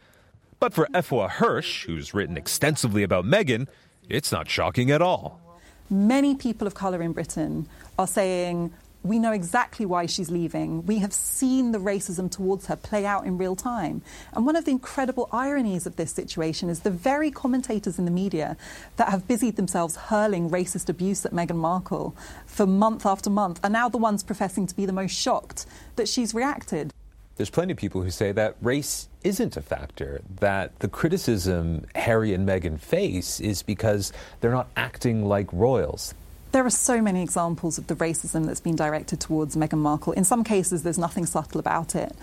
But 0.59 0.73
for 0.73 0.87
Afua 0.87 1.29
Hirsch, 1.29 1.85
who's 1.85 2.15
written 2.15 2.37
extensively 2.37 3.03
about 3.03 3.25
Meghan, 3.25 3.67
it's 4.09 4.31
not 4.31 4.49
shocking 4.49 4.89
at 4.89 5.03
all. 5.03 5.39
Many 5.87 6.33
people 6.33 6.65
of 6.65 6.73
colour 6.73 7.03
in 7.03 7.11
Britain 7.11 7.67
are 7.99 8.07
saying, 8.07 8.73
we 9.03 9.17
know 9.17 9.31
exactly 9.31 9.85
why 9.85 10.05
she's 10.05 10.29
leaving. 10.29 10.85
We 10.85 10.99
have 10.99 11.13
seen 11.13 11.71
the 11.71 11.79
racism 11.79 12.29
towards 12.29 12.67
her 12.67 12.75
play 12.75 13.05
out 13.05 13.25
in 13.25 13.37
real 13.37 13.55
time. 13.55 14.01
And 14.33 14.45
one 14.45 14.55
of 14.55 14.65
the 14.65 14.71
incredible 14.71 15.27
ironies 15.31 15.87
of 15.87 15.95
this 15.95 16.11
situation 16.11 16.69
is 16.69 16.81
the 16.81 16.91
very 16.91 17.31
commentators 17.31 17.97
in 17.97 18.05
the 18.05 18.11
media 18.11 18.57
that 18.97 19.09
have 19.09 19.27
busied 19.27 19.55
themselves 19.55 19.95
hurling 19.95 20.49
racist 20.49 20.89
abuse 20.89 21.25
at 21.25 21.33
Meghan 21.33 21.55
Markle 21.55 22.15
for 22.45 22.67
month 22.67 23.05
after 23.05 23.29
month 23.29 23.59
are 23.63 23.69
now 23.69 23.89
the 23.89 23.97
ones 23.97 24.23
professing 24.23 24.67
to 24.67 24.75
be 24.75 24.85
the 24.85 24.93
most 24.93 25.15
shocked 25.15 25.65
that 25.95 26.07
she's 26.07 26.33
reacted. 26.33 26.91
There's 27.37 27.49
plenty 27.49 27.71
of 27.71 27.77
people 27.77 28.03
who 28.03 28.11
say 28.11 28.31
that 28.33 28.55
race 28.61 29.07
isn't 29.23 29.57
a 29.57 29.61
factor, 29.61 30.21
that 30.39 30.77
the 30.79 30.87
criticism 30.87 31.87
Harry 31.95 32.33
and 32.33 32.47
Meghan 32.47 32.79
face 32.79 33.39
is 33.39 33.63
because 33.63 34.13
they're 34.41 34.51
not 34.51 34.69
acting 34.75 35.25
like 35.25 35.51
royals. 35.51 36.13
There 36.51 36.65
are 36.65 36.69
so 36.69 37.01
many 37.01 37.23
examples 37.23 37.77
of 37.77 37.87
the 37.87 37.95
racism 37.95 38.45
that's 38.45 38.59
been 38.59 38.75
directed 38.75 39.21
towards 39.21 39.55
Meghan 39.55 39.77
Markle. 39.77 40.11
In 40.11 40.25
some 40.25 40.43
cases, 40.43 40.83
there's 40.83 40.97
nothing 40.97 41.25
subtle 41.25 41.59
about 41.59 41.95
it. 41.95 42.13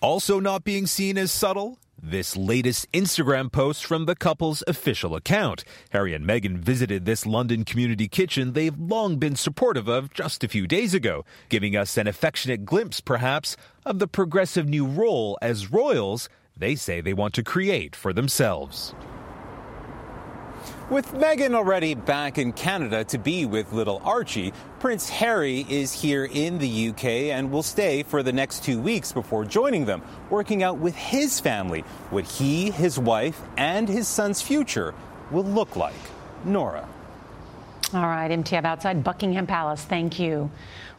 Also, 0.00 0.40
not 0.40 0.64
being 0.64 0.86
seen 0.86 1.18
as 1.18 1.30
subtle, 1.30 1.78
this 2.02 2.34
latest 2.34 2.90
Instagram 2.92 3.52
post 3.52 3.84
from 3.84 4.06
the 4.06 4.16
couple's 4.16 4.64
official 4.66 5.14
account. 5.14 5.64
Harry 5.90 6.14
and 6.14 6.26
Meghan 6.26 6.56
visited 6.56 7.04
this 7.04 7.26
London 7.26 7.62
community 7.62 8.08
kitchen 8.08 8.54
they've 8.54 8.78
long 8.78 9.18
been 9.18 9.36
supportive 9.36 9.86
of 9.86 10.12
just 10.14 10.42
a 10.42 10.48
few 10.48 10.66
days 10.66 10.94
ago, 10.94 11.26
giving 11.50 11.76
us 11.76 11.98
an 11.98 12.06
affectionate 12.06 12.64
glimpse, 12.64 13.02
perhaps, 13.02 13.54
of 13.84 13.98
the 13.98 14.08
progressive 14.08 14.66
new 14.66 14.86
role 14.86 15.36
as 15.42 15.70
royals 15.70 16.30
they 16.56 16.74
say 16.74 17.02
they 17.02 17.12
want 17.12 17.34
to 17.34 17.42
create 17.42 17.94
for 17.94 18.14
themselves. 18.14 18.94
With 20.90 21.14
Meghan 21.14 21.54
already 21.54 21.94
back 21.94 22.36
in 22.36 22.52
Canada 22.52 23.04
to 23.04 23.16
be 23.16 23.46
with 23.46 23.72
little 23.72 24.02
Archie, 24.04 24.52
Prince 24.80 25.08
Harry 25.08 25.64
is 25.66 25.94
here 25.94 26.26
in 26.26 26.58
the 26.58 26.88
UK 26.90 27.04
and 27.32 27.50
will 27.50 27.62
stay 27.62 28.02
for 28.02 28.22
the 28.22 28.34
next 28.34 28.64
two 28.64 28.78
weeks 28.78 29.10
before 29.10 29.46
joining 29.46 29.86
them, 29.86 30.02
working 30.28 30.62
out 30.62 30.76
with 30.76 30.94
his 30.94 31.40
family 31.40 31.80
what 32.10 32.24
he, 32.24 32.70
his 32.70 32.98
wife, 32.98 33.40
and 33.56 33.88
his 33.88 34.06
son's 34.06 34.42
future 34.42 34.94
will 35.30 35.44
look 35.44 35.74
like. 35.74 35.94
Norah. 36.44 36.86
All 37.94 38.02
right, 38.02 38.30
Imtiaz 38.30 38.64
outside 38.64 39.02
Buckingham 39.02 39.46
Palace. 39.46 39.82
Thank 39.82 40.18
you. 40.18 40.50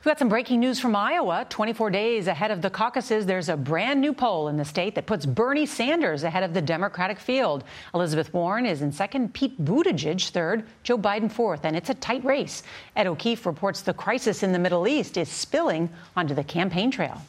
We've 0.05 0.11
got 0.11 0.19
some 0.19 0.29
breaking 0.29 0.59
news 0.59 0.79
from 0.79 0.95
Iowa. 0.95 1.47
24 1.49 1.89
days 1.89 2.27
ahead 2.27 2.51
of 2.51 2.61
the 2.61 2.69
caucuses, 2.69 3.25
there's 3.25 3.49
a 3.49 3.57
brand 3.57 4.01
new 4.01 4.13
poll 4.13 4.49
in 4.49 4.55
the 4.55 4.63
state 4.63 4.93
that 4.93 5.07
puts 5.07 5.25
Bernie 5.25 5.65
Sanders 5.65 6.21
ahead 6.21 6.43
of 6.43 6.53
the 6.53 6.61
Democratic 6.61 7.19
field. 7.19 7.63
Elizabeth 7.91 8.31
Warren 8.31 8.67
is 8.67 8.83
in 8.83 8.91
second, 8.91 9.33
Pete 9.33 9.59
Buttigieg 9.59 10.29
third, 10.29 10.63
Joe 10.83 10.99
Biden 10.99 11.31
fourth, 11.31 11.65
and 11.65 11.75
it's 11.75 11.89
a 11.89 11.95
tight 11.95 12.23
race. 12.23 12.61
Ed 12.95 13.07
O'Keefe 13.07 13.47
reports 13.47 13.81
the 13.81 13.95
crisis 13.95 14.43
in 14.43 14.51
the 14.51 14.59
Middle 14.59 14.87
East 14.87 15.17
is 15.17 15.27
spilling 15.27 15.89
onto 16.15 16.35
the 16.35 16.43
campaign 16.43 16.91
trail. 16.91 17.19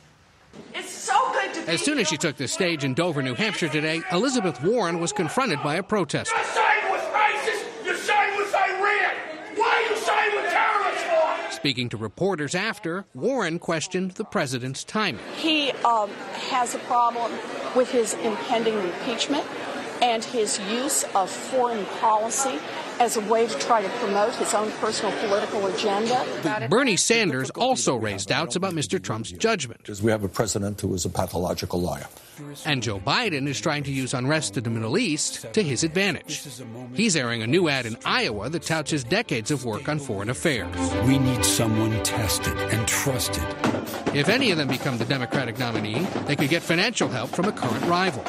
It's 0.75 0.91
so 0.91 1.17
good 1.33 1.55
to 1.55 1.71
As 1.71 1.81
soon 1.81 1.99
as 1.99 2.09
she 2.09 2.19
took 2.19 2.37
the 2.37 2.47
stage 2.47 2.85
in 2.85 2.93
Dover, 2.93 3.23
New 3.23 3.33
Hampshire 3.33 3.71
today, 3.71 4.03
Elizabeth 4.13 4.63
Warren 4.63 5.01
was 5.01 5.15
confronted 5.15 5.63
by 5.63 5.77
a 5.77 5.83
protester. 5.83 6.37
You're 6.37 6.45
siding 6.45 6.93
with 6.93 7.11
ISIS. 7.15 7.65
You're 7.87 7.97
siding 7.97 8.37
with 8.37 8.55
Iran. 8.55 9.15
Why 9.55 9.65
are 9.67 9.91
you 9.91 9.97
siding 9.97 10.43
with 10.43 10.51
terrorists 10.51 11.05
for? 11.05 11.56
Speaking 11.67 11.89
to 11.89 11.97
reporters 11.97 12.55
after, 12.55 13.07
Warren 13.13 13.59
questioned 13.59 14.13
the 14.13 14.25
president's 14.25 14.85
timing. 14.85 15.21
He 15.37 15.73
um, 15.85 16.09
has 16.51 16.77
a 16.77 16.79
problem 16.79 17.33
with 17.75 17.91
his 17.91 18.15
impending 18.15 18.79
impeachment 18.79 19.45
and 20.01 20.23
his 20.23 20.61
use 20.71 21.03
of 21.17 21.29
foreign 21.29 21.85
policy 22.01 22.61
as 22.99 23.17
a 23.17 23.21
way 23.23 23.47
to 23.47 23.59
try 23.59 23.83
to 23.83 23.89
promote 23.99 24.35
his 24.35 24.55
own 24.55 24.71
personal 24.73 25.17
political 25.21 25.67
agenda. 25.67 26.69
Bernie 26.69 26.97
Sanders 26.97 27.51
also 27.51 27.97
raised 27.97 28.29
doubts 28.29 28.57
about 28.57 28.73
Mr. 28.73 29.03
Trump's 29.03 29.33
judgment. 29.33 29.81
Because 29.83 30.03
we 30.03 30.11
have 30.11 30.25
a 30.25 30.29
president 30.29 30.81
who 30.81 30.93
is 30.95 31.05
a 31.05 31.11
pathological 31.11 31.81
liar. 31.81 32.07
And 32.67 32.83
Joe 32.83 32.99
Biden 32.99 33.47
is 33.49 33.61
trying 33.61 33.83
to 33.85 33.91
use 33.91 34.13
unrest 34.13 34.57
in 34.57 34.65
the 34.65 34.71
Middle 34.71 34.99
East 34.99 35.53
to 35.55 35.63
his 35.63 35.85
advantage. 35.85 36.47
He's 36.95 37.17
airing 37.17 37.43
a 37.43 37.47
new 37.47 37.69
ad 37.69 37.87
in 37.87 37.97
Iowa 38.05 38.51
that 38.51 38.63
touts 38.63 38.91
his 38.91 39.05
decades 39.05 39.51
of 39.51 39.65
work 39.65 39.89
on 39.89 39.99
foreign 39.99 40.29
affairs. 40.29 40.75
We 41.07 41.19
need 41.19 41.45
someone 41.45 42.03
tested 42.03 42.57
and 42.59 42.87
trusted. 42.87 43.43
If 44.15 44.29
any 44.29 44.51
of 44.51 44.59
them 44.59 44.69
become 44.69 44.99
the 44.99 45.05
Democratic 45.07 45.59
nominee, 45.59 46.07
they 46.27 46.37
could 46.37 46.51
get 46.51 46.63
financial 46.63 47.09
help 47.09 47.31
from 47.31 47.47
a 47.47 47.53
current 47.53 47.85
rival. 47.87 48.25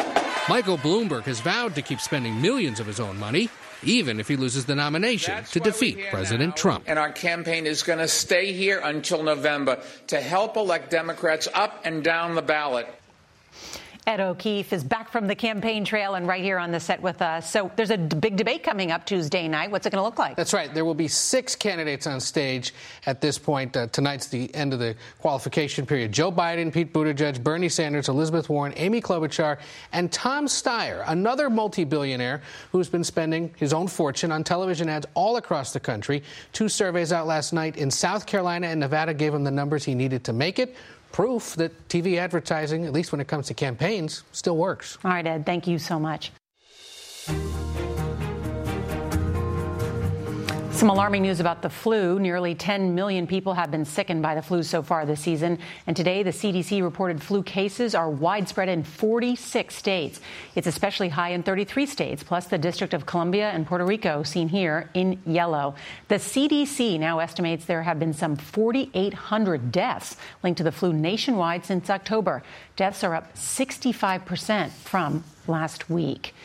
Michael 0.50 0.77
Bloomberg 0.77 1.24
has 1.24 1.41
vowed 1.41 1.75
to 1.75 1.81
keep 1.81 2.00
spending 2.00 2.41
millions 2.41 2.79
of 2.79 2.88
his 2.88 3.01
own 3.01 3.17
money, 3.17 3.50
even 3.84 4.19
if 4.19 4.27
he 4.27 4.36
loses 4.36 4.65
the 4.65 4.75
nomination 4.75 5.36
That's 5.36 5.51
to 5.51 5.60
defeat 5.60 6.00
President 6.10 6.55
now, 6.55 6.62
Trump. 6.62 6.84
And 6.88 6.98
our 6.98 7.12
campaign 7.12 7.65
is 7.65 7.84
going 7.84 8.00
to 8.00 8.07
stay 8.07 8.53
here 8.53 8.79
until 8.79 9.24
November 9.24 9.81
to 10.07 10.19
help 10.19 10.57
elect 10.57 10.89
Democrats 10.91 11.48
up 11.53 11.81
and 11.84 12.03
down 12.03 12.36
the 12.36 12.41
ballot. 12.41 12.88
Ed 14.07 14.21
O'Keefe 14.21 14.71
is 14.71 14.85
back 14.85 15.11
from 15.11 15.27
the 15.27 15.35
campaign 15.35 15.83
trail 15.83 16.15
and 16.15 16.25
right 16.25 16.41
here 16.41 16.57
on 16.57 16.71
the 16.71 16.79
set 16.79 17.01
with 17.01 17.21
us. 17.21 17.51
So 17.51 17.69
there's 17.75 17.89
a 17.89 17.97
big 17.97 18.37
debate 18.37 18.63
coming 18.63 18.89
up 18.89 19.05
Tuesday 19.05 19.49
night. 19.49 19.69
What's 19.69 19.85
it 19.85 19.89
going 19.89 19.99
to 19.99 20.05
look 20.05 20.17
like? 20.17 20.37
That's 20.37 20.53
right. 20.53 20.73
There 20.73 20.85
will 20.85 20.95
be 20.95 21.09
six 21.09 21.57
candidates 21.57 22.07
on 22.07 22.21
stage 22.21 22.73
at 23.05 23.19
this 23.19 23.37
point. 23.37 23.75
Uh, 23.75 23.87
tonight's 23.87 24.27
the 24.27 24.53
end 24.55 24.71
of 24.71 24.79
the 24.79 24.95
qualification 25.19 25.85
period. 25.85 26.13
Joe 26.13 26.31
Biden, 26.31 26.71
Pete 26.71 26.93
Buttigieg, 26.93 27.43
Bernie 27.43 27.67
Sanders, 27.67 28.07
Elizabeth 28.07 28.47
Warren, 28.47 28.71
Amy 28.77 29.01
Klobuchar, 29.01 29.59
and 29.91 30.09
Tom 30.09 30.45
Steyer, 30.45 31.03
another 31.07 31.49
multi-billionaire 31.49 32.41
who's 32.71 32.87
been 32.87 33.03
spending 33.03 33.53
his 33.57 33.73
own 33.73 33.89
fortune 33.89 34.31
on 34.31 34.41
television 34.41 34.87
ads 34.87 35.05
all 35.15 35.35
across 35.35 35.73
the 35.73 35.81
country. 35.81 36.23
Two 36.53 36.69
surveys 36.69 37.11
out 37.11 37.27
last 37.27 37.51
night 37.51 37.75
in 37.75 37.91
South 37.91 38.25
Carolina 38.25 38.67
and 38.67 38.79
Nevada 38.79 39.13
gave 39.13 39.33
him 39.33 39.43
the 39.43 39.51
numbers 39.51 39.83
he 39.83 39.95
needed 39.95 40.23
to 40.23 40.31
make 40.31 40.59
it. 40.59 40.77
Proof 41.17 41.55
that 41.55 41.71
TV 41.89 42.19
advertising, 42.19 42.86
at 42.86 42.93
least 42.93 43.12
when 43.12 43.19
it 43.19 43.27
comes 43.27 43.47
to 43.47 43.55
campaigns, 43.55 44.21
still 44.33 44.55
works. 44.55 45.00
All 45.03 45.09
right, 45.09 45.25
Ed, 45.25 45.47
thank 45.47 45.65
you 45.65 45.79
so 45.79 46.00
much. 46.00 46.31
Some 50.77 50.91
alarming 50.91 51.24
news 51.24 51.39
about 51.39 51.63
the 51.63 51.72
flu. 51.72 52.19
Nearly 52.19 52.53
10 52.53 52.93
million 52.93 53.25
people 53.25 53.55
have 53.55 53.72
been 53.72 53.84
sickened 53.84 54.22
by 54.22 54.36
the 54.36 54.43
flu 54.43 54.62
so 54.62 54.84
far 54.84 55.07
this 55.07 55.22
season. 55.22 55.57
And 55.88 55.98
today, 55.98 56.22
the 56.22 56.29
CDC 56.29 56.84
reported 56.84 57.19
flu 57.19 57.41
cases 57.41 57.96
are 57.96 58.12
widespread 58.12 58.69
in 58.69 58.84
46 58.84 59.75
states. 59.75 60.22
It's 60.53 60.67
especially 60.67 61.10
high 61.10 61.29
in 61.29 61.41
33 61.41 61.88
states, 61.88 62.22
plus 62.22 62.46
the 62.46 62.60
District 62.60 62.93
of 62.93 63.07
Columbia 63.07 63.50
and 63.50 63.65
Puerto 63.65 63.88
Rico, 63.88 64.22
seen 64.22 64.50
here 64.50 64.91
in 64.93 65.19
yellow. 65.25 65.74
The 66.10 66.19
CDC 66.19 67.00
now 67.00 67.17
estimates 67.17 67.65
there 67.65 67.81
have 67.81 67.98
been 67.98 68.13
some 68.13 68.36
4,800 68.36 69.72
deaths 69.72 70.15
linked 70.43 70.60
to 70.60 70.63
the 70.63 70.72
flu 70.72 70.93
nationwide 70.93 71.65
since 71.65 71.89
October. 71.89 72.43
Deaths 72.75 73.03
are 73.03 73.15
up 73.15 73.34
65% 73.34 74.69
from 74.69 75.24
last 75.48 75.89
week. 75.89 76.36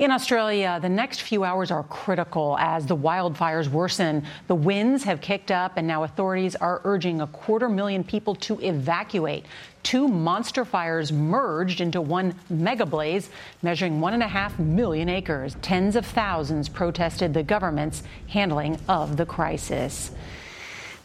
In 0.00 0.10
Australia, 0.10 0.78
the 0.80 0.88
next 0.88 1.20
few 1.20 1.44
hours 1.44 1.70
are 1.70 1.82
critical 1.82 2.56
as 2.58 2.86
the 2.86 2.96
wildfires 2.96 3.68
worsen. 3.68 4.24
The 4.46 4.54
winds 4.54 5.04
have 5.04 5.20
kicked 5.20 5.50
up, 5.50 5.74
and 5.76 5.86
now 5.86 6.04
authorities 6.04 6.56
are 6.56 6.80
urging 6.84 7.20
a 7.20 7.26
quarter 7.26 7.68
million 7.68 8.02
people 8.02 8.34
to 8.36 8.58
evacuate. 8.62 9.44
Two 9.82 10.08
monster 10.08 10.64
fires 10.64 11.12
merged 11.12 11.82
into 11.82 12.00
one 12.00 12.34
mega 12.48 12.86
blaze, 12.86 13.28
measuring 13.60 14.00
one 14.00 14.14
and 14.14 14.22
a 14.22 14.28
half 14.28 14.58
million 14.58 15.10
acres. 15.10 15.54
Tens 15.60 15.96
of 15.96 16.06
thousands 16.06 16.70
protested 16.70 17.34
the 17.34 17.42
government's 17.42 18.02
handling 18.28 18.78
of 18.88 19.18
the 19.18 19.26
crisis. 19.26 20.12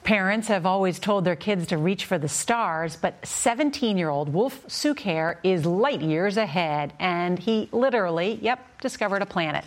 Parents 0.06 0.50
have 0.50 0.68
always 0.68 1.00
told 1.00 1.26
their 1.26 1.36
kids 1.36 1.66
to 1.66 1.80
reach 1.80 2.06
for 2.06 2.20
the 2.20 2.30
stars, 2.30 2.96
but 2.96 3.26
17 3.26 3.98
year 3.98 4.10
old 4.10 4.32
Wolf 4.32 4.68
Cukier 4.68 5.38
is 5.44 5.66
light 5.66 6.00
years 6.00 6.38
ahead, 6.38 6.94
and 7.00 7.40
he 7.40 7.70
literally, 7.72 8.38
yep, 8.40 8.60
discovered 8.82 9.24
a 9.24 9.26
planet. 9.26 9.66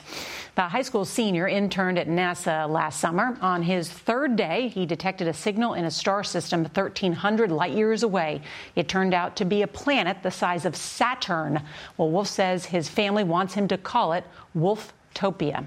The 0.55 0.63
high 0.63 0.83
school 0.83 1.05
senior 1.05 1.49
interned 1.49 1.99
at 1.99 2.07
NASA 2.07 2.69
last 2.71 3.01
summer. 3.01 3.37
On 3.41 3.65
his 3.65 3.91
third 3.91 4.37
day, 4.37 4.69
he 4.69 4.87
detected 4.87 5.27
a 5.27 5.33
signal 5.33 5.75
in 5.75 5.87
a 5.87 5.91
star 5.91 6.23
system 6.23 6.61
1,300 6.63 7.51
light 7.51 7.73
years 7.73 8.05
away. 8.05 8.41
It 8.77 8.87
turned 8.87 9.15
out 9.15 9.35
to 9.37 9.45
be 9.45 9.63
a 9.63 9.67
planet 9.67 10.23
the 10.23 10.31
size 10.31 10.65
of 10.65 10.77
Saturn. 10.77 11.61
Well, 11.97 12.11
Wolf 12.11 12.29
says 12.29 12.65
his 12.65 12.89
family 12.89 13.25
wants 13.25 13.55
him 13.55 13.67
to 13.67 13.77
call 13.77 14.13
it 14.13 14.23
Wolftopia. 14.57 15.67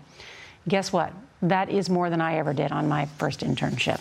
Guess 0.69 0.93
what? 0.93 1.11
That 1.41 1.69
is 1.69 1.89
more 1.89 2.09
than 2.09 2.21
I 2.21 2.37
ever 2.37 2.53
did 2.53 2.71
on 2.71 2.87
my 2.87 3.07
first 3.17 3.41
internship. 3.41 3.99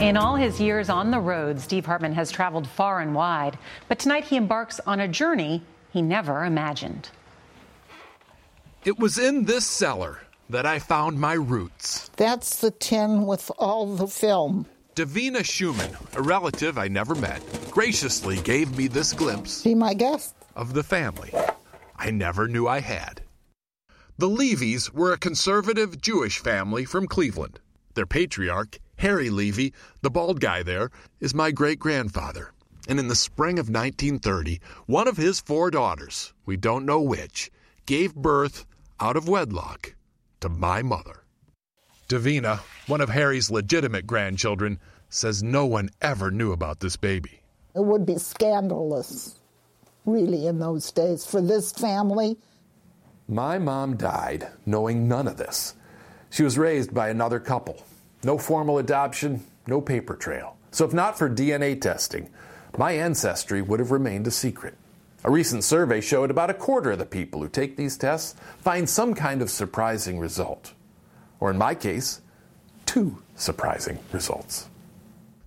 In 0.00 0.16
all 0.16 0.34
his 0.34 0.60
years 0.60 0.88
on 0.90 1.10
the 1.10 1.20
road, 1.20 1.60
Steve 1.60 1.86
Hartman 1.86 2.12
has 2.14 2.30
traveled 2.30 2.66
far 2.68 3.00
and 3.00 3.14
wide, 3.14 3.56
but 3.88 3.98
tonight 3.98 4.24
he 4.24 4.36
embarks 4.36 4.80
on 4.86 5.00
a 5.00 5.08
journey 5.08 5.62
he 5.92 6.02
never 6.02 6.44
imagined. 6.44 7.08
It 8.84 8.98
was 8.98 9.18
in 9.18 9.44
this 9.44 9.64
cellar 9.66 10.20
that 10.50 10.66
I 10.66 10.78
found 10.78 11.18
my 11.20 11.34
roots. 11.34 12.10
That's 12.16 12.60
the 12.60 12.72
tin 12.72 13.24
with 13.26 13.50
all 13.58 13.94
the 13.94 14.08
film. 14.08 14.66
Davina 14.96 15.44
Schumann, 15.44 15.96
a 16.14 16.22
relative 16.22 16.76
I 16.76 16.88
never 16.88 17.14
met, 17.14 17.40
graciously 17.70 18.36
gave 18.42 18.76
me 18.76 18.88
this 18.88 19.12
glimpse 19.12 19.62
Be 19.62 19.74
my 19.74 19.94
guest. 19.94 20.34
of 20.56 20.74
the 20.74 20.82
family 20.82 21.32
I 21.96 22.10
never 22.10 22.46
knew 22.48 22.66
I 22.66 22.80
had. 22.80 23.22
The 24.18 24.28
Levys 24.28 24.92
were 24.92 25.12
a 25.12 25.18
conservative 25.18 26.00
Jewish 26.00 26.38
family 26.38 26.84
from 26.84 27.06
Cleveland. 27.06 27.60
Their 27.94 28.06
patriarch, 28.06 28.78
Harry 28.96 29.30
Levy, 29.30 29.72
the 30.02 30.10
bald 30.10 30.40
guy 30.40 30.62
there, 30.62 30.90
is 31.20 31.34
my 31.34 31.50
great 31.50 31.78
grandfather. 31.78 32.52
And 32.88 32.98
in 32.98 33.08
the 33.08 33.14
spring 33.14 33.58
of 33.58 33.68
1930, 33.68 34.60
one 34.86 35.08
of 35.08 35.16
his 35.16 35.40
four 35.40 35.70
daughters, 35.70 36.32
we 36.44 36.56
don't 36.56 36.84
know 36.84 37.00
which, 37.00 37.50
gave 37.86 38.14
birth 38.14 38.66
out 39.00 39.16
of 39.16 39.28
wedlock 39.28 39.94
to 40.40 40.48
my 40.48 40.82
mother. 40.82 41.24
Davina, 42.08 42.58
one 42.86 43.00
of 43.00 43.08
Harry's 43.08 43.50
legitimate 43.50 44.06
grandchildren, 44.06 44.78
says 45.08 45.42
no 45.42 45.64
one 45.64 45.90
ever 46.02 46.30
knew 46.30 46.52
about 46.52 46.80
this 46.80 46.96
baby. 46.96 47.40
It 47.74 47.84
would 47.84 48.04
be 48.04 48.18
scandalous, 48.18 49.36
really, 50.04 50.46
in 50.46 50.58
those 50.58 50.92
days 50.92 51.24
for 51.24 51.40
this 51.40 51.72
family. 51.72 52.36
My 53.26 53.58
mom 53.58 53.96
died 53.96 54.48
knowing 54.66 55.08
none 55.08 55.26
of 55.26 55.38
this. 55.38 55.74
She 56.30 56.42
was 56.42 56.58
raised 56.58 56.92
by 56.92 57.08
another 57.08 57.40
couple. 57.40 57.82
No 58.24 58.38
formal 58.38 58.78
adoption, 58.78 59.44
no 59.66 59.80
paper 59.80 60.16
trail. 60.16 60.56
So, 60.70 60.84
if 60.84 60.92
not 60.92 61.18
for 61.18 61.28
DNA 61.28 61.80
testing, 61.80 62.30
my 62.76 62.92
ancestry 62.92 63.62
would 63.62 63.80
have 63.80 63.90
remained 63.90 64.26
a 64.26 64.30
secret. 64.30 64.76
A 65.22 65.30
recent 65.30 65.64
survey 65.64 66.00
showed 66.00 66.30
about 66.30 66.50
a 66.50 66.54
quarter 66.54 66.92
of 66.92 66.98
the 66.98 67.06
people 67.06 67.40
who 67.40 67.48
take 67.48 67.76
these 67.76 67.96
tests 67.96 68.34
find 68.58 68.88
some 68.88 69.14
kind 69.14 69.40
of 69.40 69.50
surprising 69.50 70.18
result. 70.18 70.72
Or 71.40 71.50
in 71.50 71.56
my 71.56 71.74
case, 71.74 72.20
two 72.84 73.22
surprising 73.36 73.98
results. 74.12 74.68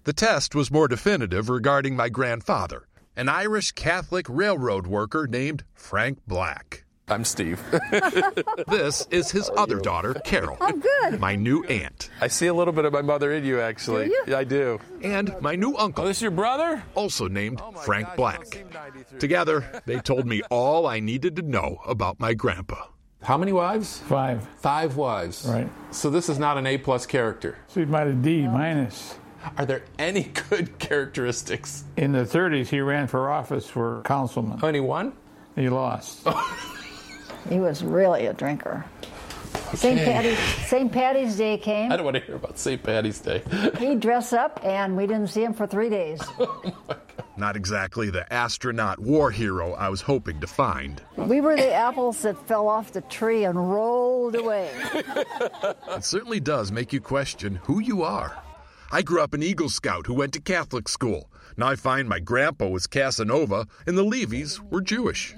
The 0.06 0.14
test 0.14 0.56
was 0.56 0.72
more 0.72 0.88
definitive 0.88 1.50
regarding 1.50 1.96
my 1.96 2.10
grandfather, 2.10 2.88
an 3.16 3.28
Irish 3.28 3.74
Catholic 3.74 4.26
railroad 4.30 4.88
worker 4.88 5.28
named 5.28 5.64
Frank 5.74 6.20
Black. 6.26 6.86
I'm 7.10 7.24
Steve. 7.24 7.62
this 8.68 9.08
is 9.12 9.32
his 9.32 9.50
other 9.56 9.80
daughter, 9.80 10.14
Carol. 10.26 10.58
Oh, 10.60 10.74
good. 10.74 11.22
My 11.22 11.38
new 11.38 11.64
aunt. 11.64 12.10
I 12.20 12.28
see 12.28 12.48
a 12.48 12.54
little 12.54 12.74
bit 12.74 12.84
of 12.84 12.92
my 12.92 13.02
mother 13.02 13.32
in 13.32 13.46
you, 13.46 13.62
actually. 13.62 14.06
Do 14.06 14.12
you? 14.12 14.24
Yeah, 14.28 14.38
I 14.40 14.44
do. 14.44 14.80
And 15.02 15.34
my 15.40 15.56
new 15.56 15.74
uncle. 15.78 16.04
Oh, 16.04 16.08
this 16.08 16.18
is 16.18 16.22
your 16.24 16.32
brother? 16.32 16.84
Also 16.96 17.30
named 17.30 17.62
Frank 17.86 18.10
Black. 18.18 18.66
Together, 19.20 19.82
they 19.86 20.00
told 20.00 20.26
me 20.26 20.42
all 20.50 20.86
I 20.86 21.00
needed 21.00 21.38
to 21.38 21.44
know 21.44 21.78
about 21.88 22.20
my 22.20 22.34
grandpa. 22.34 22.88
How 23.24 23.38
many 23.38 23.54
wives? 23.54 24.00
Five. 24.00 24.46
Five 24.58 24.98
wives. 24.98 25.46
Right. 25.48 25.70
So 25.92 26.10
this 26.10 26.28
is 26.28 26.38
not 26.40 26.58
an 26.58 26.68
A 26.68 26.78
plus 26.78 27.06
character. 27.06 27.58
So 27.68 27.80
he's 27.80 27.88
about 27.90 28.08
a 28.08 28.14
D 28.14 28.48
minus. 28.48 29.16
Are 29.58 29.66
there 29.66 29.84
any 29.98 30.24
good 30.50 30.78
characteristics? 30.80 31.86
In 31.96 32.12
the 32.12 32.26
30s, 32.26 32.68
he 32.68 32.82
ran 32.82 33.08
for 33.08 33.30
office 33.30 33.66
for 33.66 34.02
councilman. 34.04 34.60
Only 34.62 34.82
one? 34.82 35.14
He 35.56 35.70
lost. 35.70 36.28
He 37.50 37.60
was 37.60 37.84
really 37.84 38.26
a 38.26 38.34
drinker. 38.34 38.86
St. 39.74 40.00
Patty's, 40.00 40.40
St. 40.68 40.92
Patty's 40.92 41.36
Day 41.36 41.58
came. 41.58 41.92
I 41.92 41.98
don't 41.98 42.06
want 42.06 42.16
to 42.16 42.22
hear 42.24 42.36
about 42.36 42.58
St. 42.58 42.82
Patty's 42.82 43.20
Day. 43.20 43.42
he 43.78 43.96
dressed 43.96 44.34
up, 44.34 44.60
and 44.64 44.96
we 44.96 45.06
didn't 45.08 45.28
see 45.28 45.44
him 45.44 45.54
for 45.54 45.68
three 45.68 45.90
days. 45.90 46.22
Oh 46.40 46.96
Not 47.36 47.56
exactly 47.56 48.10
the 48.10 48.32
astronaut 48.34 48.98
war 48.98 49.30
hero 49.30 49.74
I 49.74 49.90
was 49.90 50.02
hoping 50.02 50.40
to 50.40 50.48
find. 50.48 51.02
We 51.18 51.40
were 51.40 51.56
the 51.56 51.72
apples 51.72 52.24
that 52.24 52.36
fell 52.48 52.68
off 52.68 52.92
the 52.92 53.02
tree 53.02 53.44
and 53.44 53.72
rolled 53.72 54.36
away. 54.36 54.72
It 55.90 56.04
certainly 56.04 56.40
does 56.40 56.72
make 56.72 56.94
you 56.94 57.00
question 57.00 57.56
who 57.64 57.80
you 57.80 58.02
are. 58.04 58.42
I 58.92 59.02
grew 59.04 59.22
up 59.22 59.34
an 59.34 59.44
Eagle 59.44 59.70
Scout 59.70 60.08
who 60.08 60.14
went 60.14 60.34
to 60.34 60.42
Catholic 60.42 60.88
school. 60.88 61.30
Now 61.58 61.68
I 61.68 61.76
find 61.76 62.08
my 62.10 62.20
grandpa 62.20 62.70
was 62.70 62.88
Casanova 62.88 63.68
and 63.86 63.98
the 63.98 64.04
Levys 64.06 64.60
were 64.72 64.82
Jewish. 64.82 65.36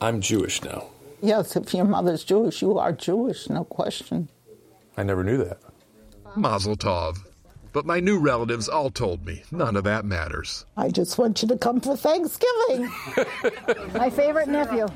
I'm 0.00 0.20
Jewish 0.20 0.62
now. 0.62 0.91
Yes, 1.22 1.54
if 1.54 1.72
your 1.72 1.84
mother's 1.84 2.24
Jewish, 2.24 2.62
you 2.62 2.78
are 2.78 2.92
Jewish, 2.92 3.48
no 3.48 3.62
question. 3.62 4.28
I 4.96 5.04
never 5.04 5.22
knew 5.22 5.38
that. 5.38 5.58
Mazel 6.36 6.76
tov. 6.76 7.18
But 7.72 7.86
my 7.86 8.00
new 8.00 8.18
relatives 8.18 8.68
all 8.68 8.90
told 8.90 9.24
me 9.24 9.44
none 9.50 9.76
of 9.76 9.84
that 9.84 10.04
matters. 10.04 10.66
I 10.76 10.90
just 10.90 11.16
want 11.16 11.40
you 11.40 11.48
to 11.48 11.56
come 11.56 11.80
for 11.80 11.96
Thanksgiving. 11.96 12.90
My 13.94 14.10
favorite 14.10 14.48
nephew. 14.48 14.86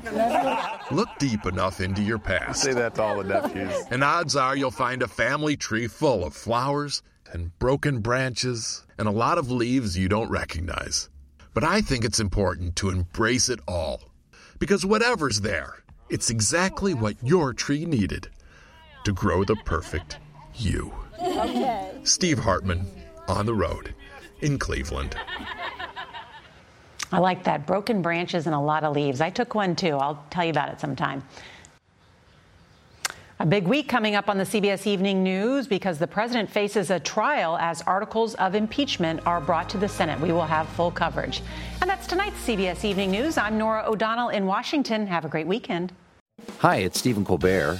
Look 0.91 1.09
deep 1.17 1.47
enough 1.47 1.81
into 1.81 2.03
your 2.03 2.19
past. 2.19 2.61
Say 2.61 2.73
that 2.73 2.93
to 2.95 3.01
all 3.01 3.17
the 3.17 3.23
nephews. 3.23 3.73
And 3.89 4.03
odds 4.03 4.35
are 4.35 4.55
you'll 4.55 4.69
find 4.69 5.01
a 5.01 5.07
family 5.07 5.57
tree 5.57 5.87
full 5.87 6.23
of 6.23 6.35
flowers 6.35 7.01
and 7.33 7.57
broken 7.57 8.01
branches 8.01 8.85
and 8.99 9.07
a 9.07 9.11
lot 9.11 9.39
of 9.39 9.49
leaves 9.49 9.97
you 9.97 10.07
don't 10.07 10.29
recognize. 10.29 11.09
But 11.55 11.63
I 11.63 11.81
think 11.81 12.05
it's 12.05 12.19
important 12.19 12.75
to 12.75 12.89
embrace 12.89 13.49
it 13.49 13.59
all. 13.67 14.01
Because 14.59 14.85
whatever's 14.85 15.41
there, 15.41 15.83
it's 16.09 16.29
exactly 16.29 16.93
what 16.93 17.15
your 17.21 17.53
tree 17.53 17.85
needed 17.85 18.29
to 19.03 19.13
grow 19.13 19.43
the 19.43 19.55
perfect 19.65 20.17
you. 20.55 20.93
Okay. 21.21 21.91
Steve 22.03 22.39
Hartman 22.39 22.87
on 23.27 23.45
the 23.45 23.53
road 23.53 23.93
in 24.41 24.57
Cleveland. 24.59 25.15
I 27.11 27.19
like 27.19 27.45
that. 27.45 27.65
Broken 27.65 28.01
branches 28.01 28.47
and 28.47 28.55
a 28.55 28.59
lot 28.59 28.83
of 28.83 28.95
leaves. 28.95 29.21
I 29.21 29.29
took 29.29 29.55
one 29.55 29.75
too. 29.75 29.95
I'll 29.95 30.25
tell 30.29 30.43
you 30.43 30.51
about 30.51 30.69
it 30.69 30.79
sometime. 30.79 31.23
A 33.39 33.45
big 33.45 33.67
week 33.67 33.87
coming 33.87 34.15
up 34.15 34.29
on 34.29 34.39
the 34.39 34.43
CBS 34.43 34.87
Evening 34.87 35.21
News 35.21 35.67
because 35.67 35.99
the 35.99 36.07
president 36.07 36.49
faces 36.49 36.89
a 36.89 36.99
trial 36.99 37.55
as 37.59 37.83
articles 37.83 38.33
of 38.35 38.55
impeachment 38.55 39.19
are 39.27 39.39
brought 39.39 39.69
to 39.69 39.77
the 39.77 39.87
Senate. 39.87 40.19
We 40.19 40.31
will 40.31 40.47
have 40.47 40.67
full 40.69 40.89
coverage. 40.89 41.43
And 41.79 41.87
that's 41.87 42.07
tonight's 42.07 42.43
CBS 42.47 42.83
Evening 42.83 43.11
News. 43.11 43.37
I'm 43.37 43.55
Norah 43.55 43.83
O'Donnell 43.85 44.29
in 44.29 44.47
Washington. 44.47 45.05
Have 45.05 45.23
a 45.23 45.27
great 45.27 45.45
weekend. 45.45 45.93
Hi, 46.61 46.77
it's 46.77 46.97
Stephen 46.97 47.23
Colbert, 47.23 47.79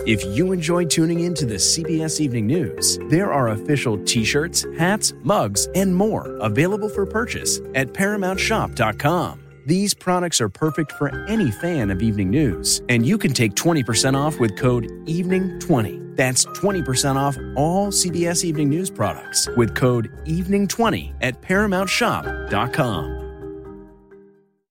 If 0.00 0.22
you 0.36 0.52
enjoy 0.52 0.84
tuning 0.84 1.20
in 1.20 1.34
to 1.34 1.46
the 1.46 1.54
CBS 1.54 2.20
Evening 2.20 2.46
News, 2.46 2.98
there 3.08 3.32
are 3.32 3.48
official 3.48 3.96
t 4.04 4.24
shirts, 4.24 4.66
hats, 4.76 5.14
mugs, 5.22 5.66
and 5.74 5.94
more 5.94 6.36
available 6.40 6.88
for 6.90 7.06
purchase 7.06 7.60
at 7.74 7.94
ParamountShop.com. 7.94 9.40
These 9.66 9.94
products 9.94 10.42
are 10.42 10.50
perfect 10.50 10.92
for 10.92 11.08
any 11.26 11.50
fan 11.50 11.90
of 11.90 12.02
evening 12.02 12.28
news, 12.28 12.82
and 12.90 13.06
you 13.06 13.16
can 13.16 13.32
take 13.32 13.54
20% 13.54 14.14
off 14.14 14.38
with 14.38 14.58
code 14.58 14.84
EVENING20. 15.06 16.16
That's 16.16 16.44
20% 16.46 17.16
off 17.16 17.38
all 17.56 17.88
CBS 17.88 18.44
Evening 18.44 18.68
News 18.68 18.90
products 18.90 19.48
with 19.56 19.74
code 19.74 20.10
EVENING20 20.26 21.14
at 21.22 21.40
ParamountShop.com. 21.40 23.23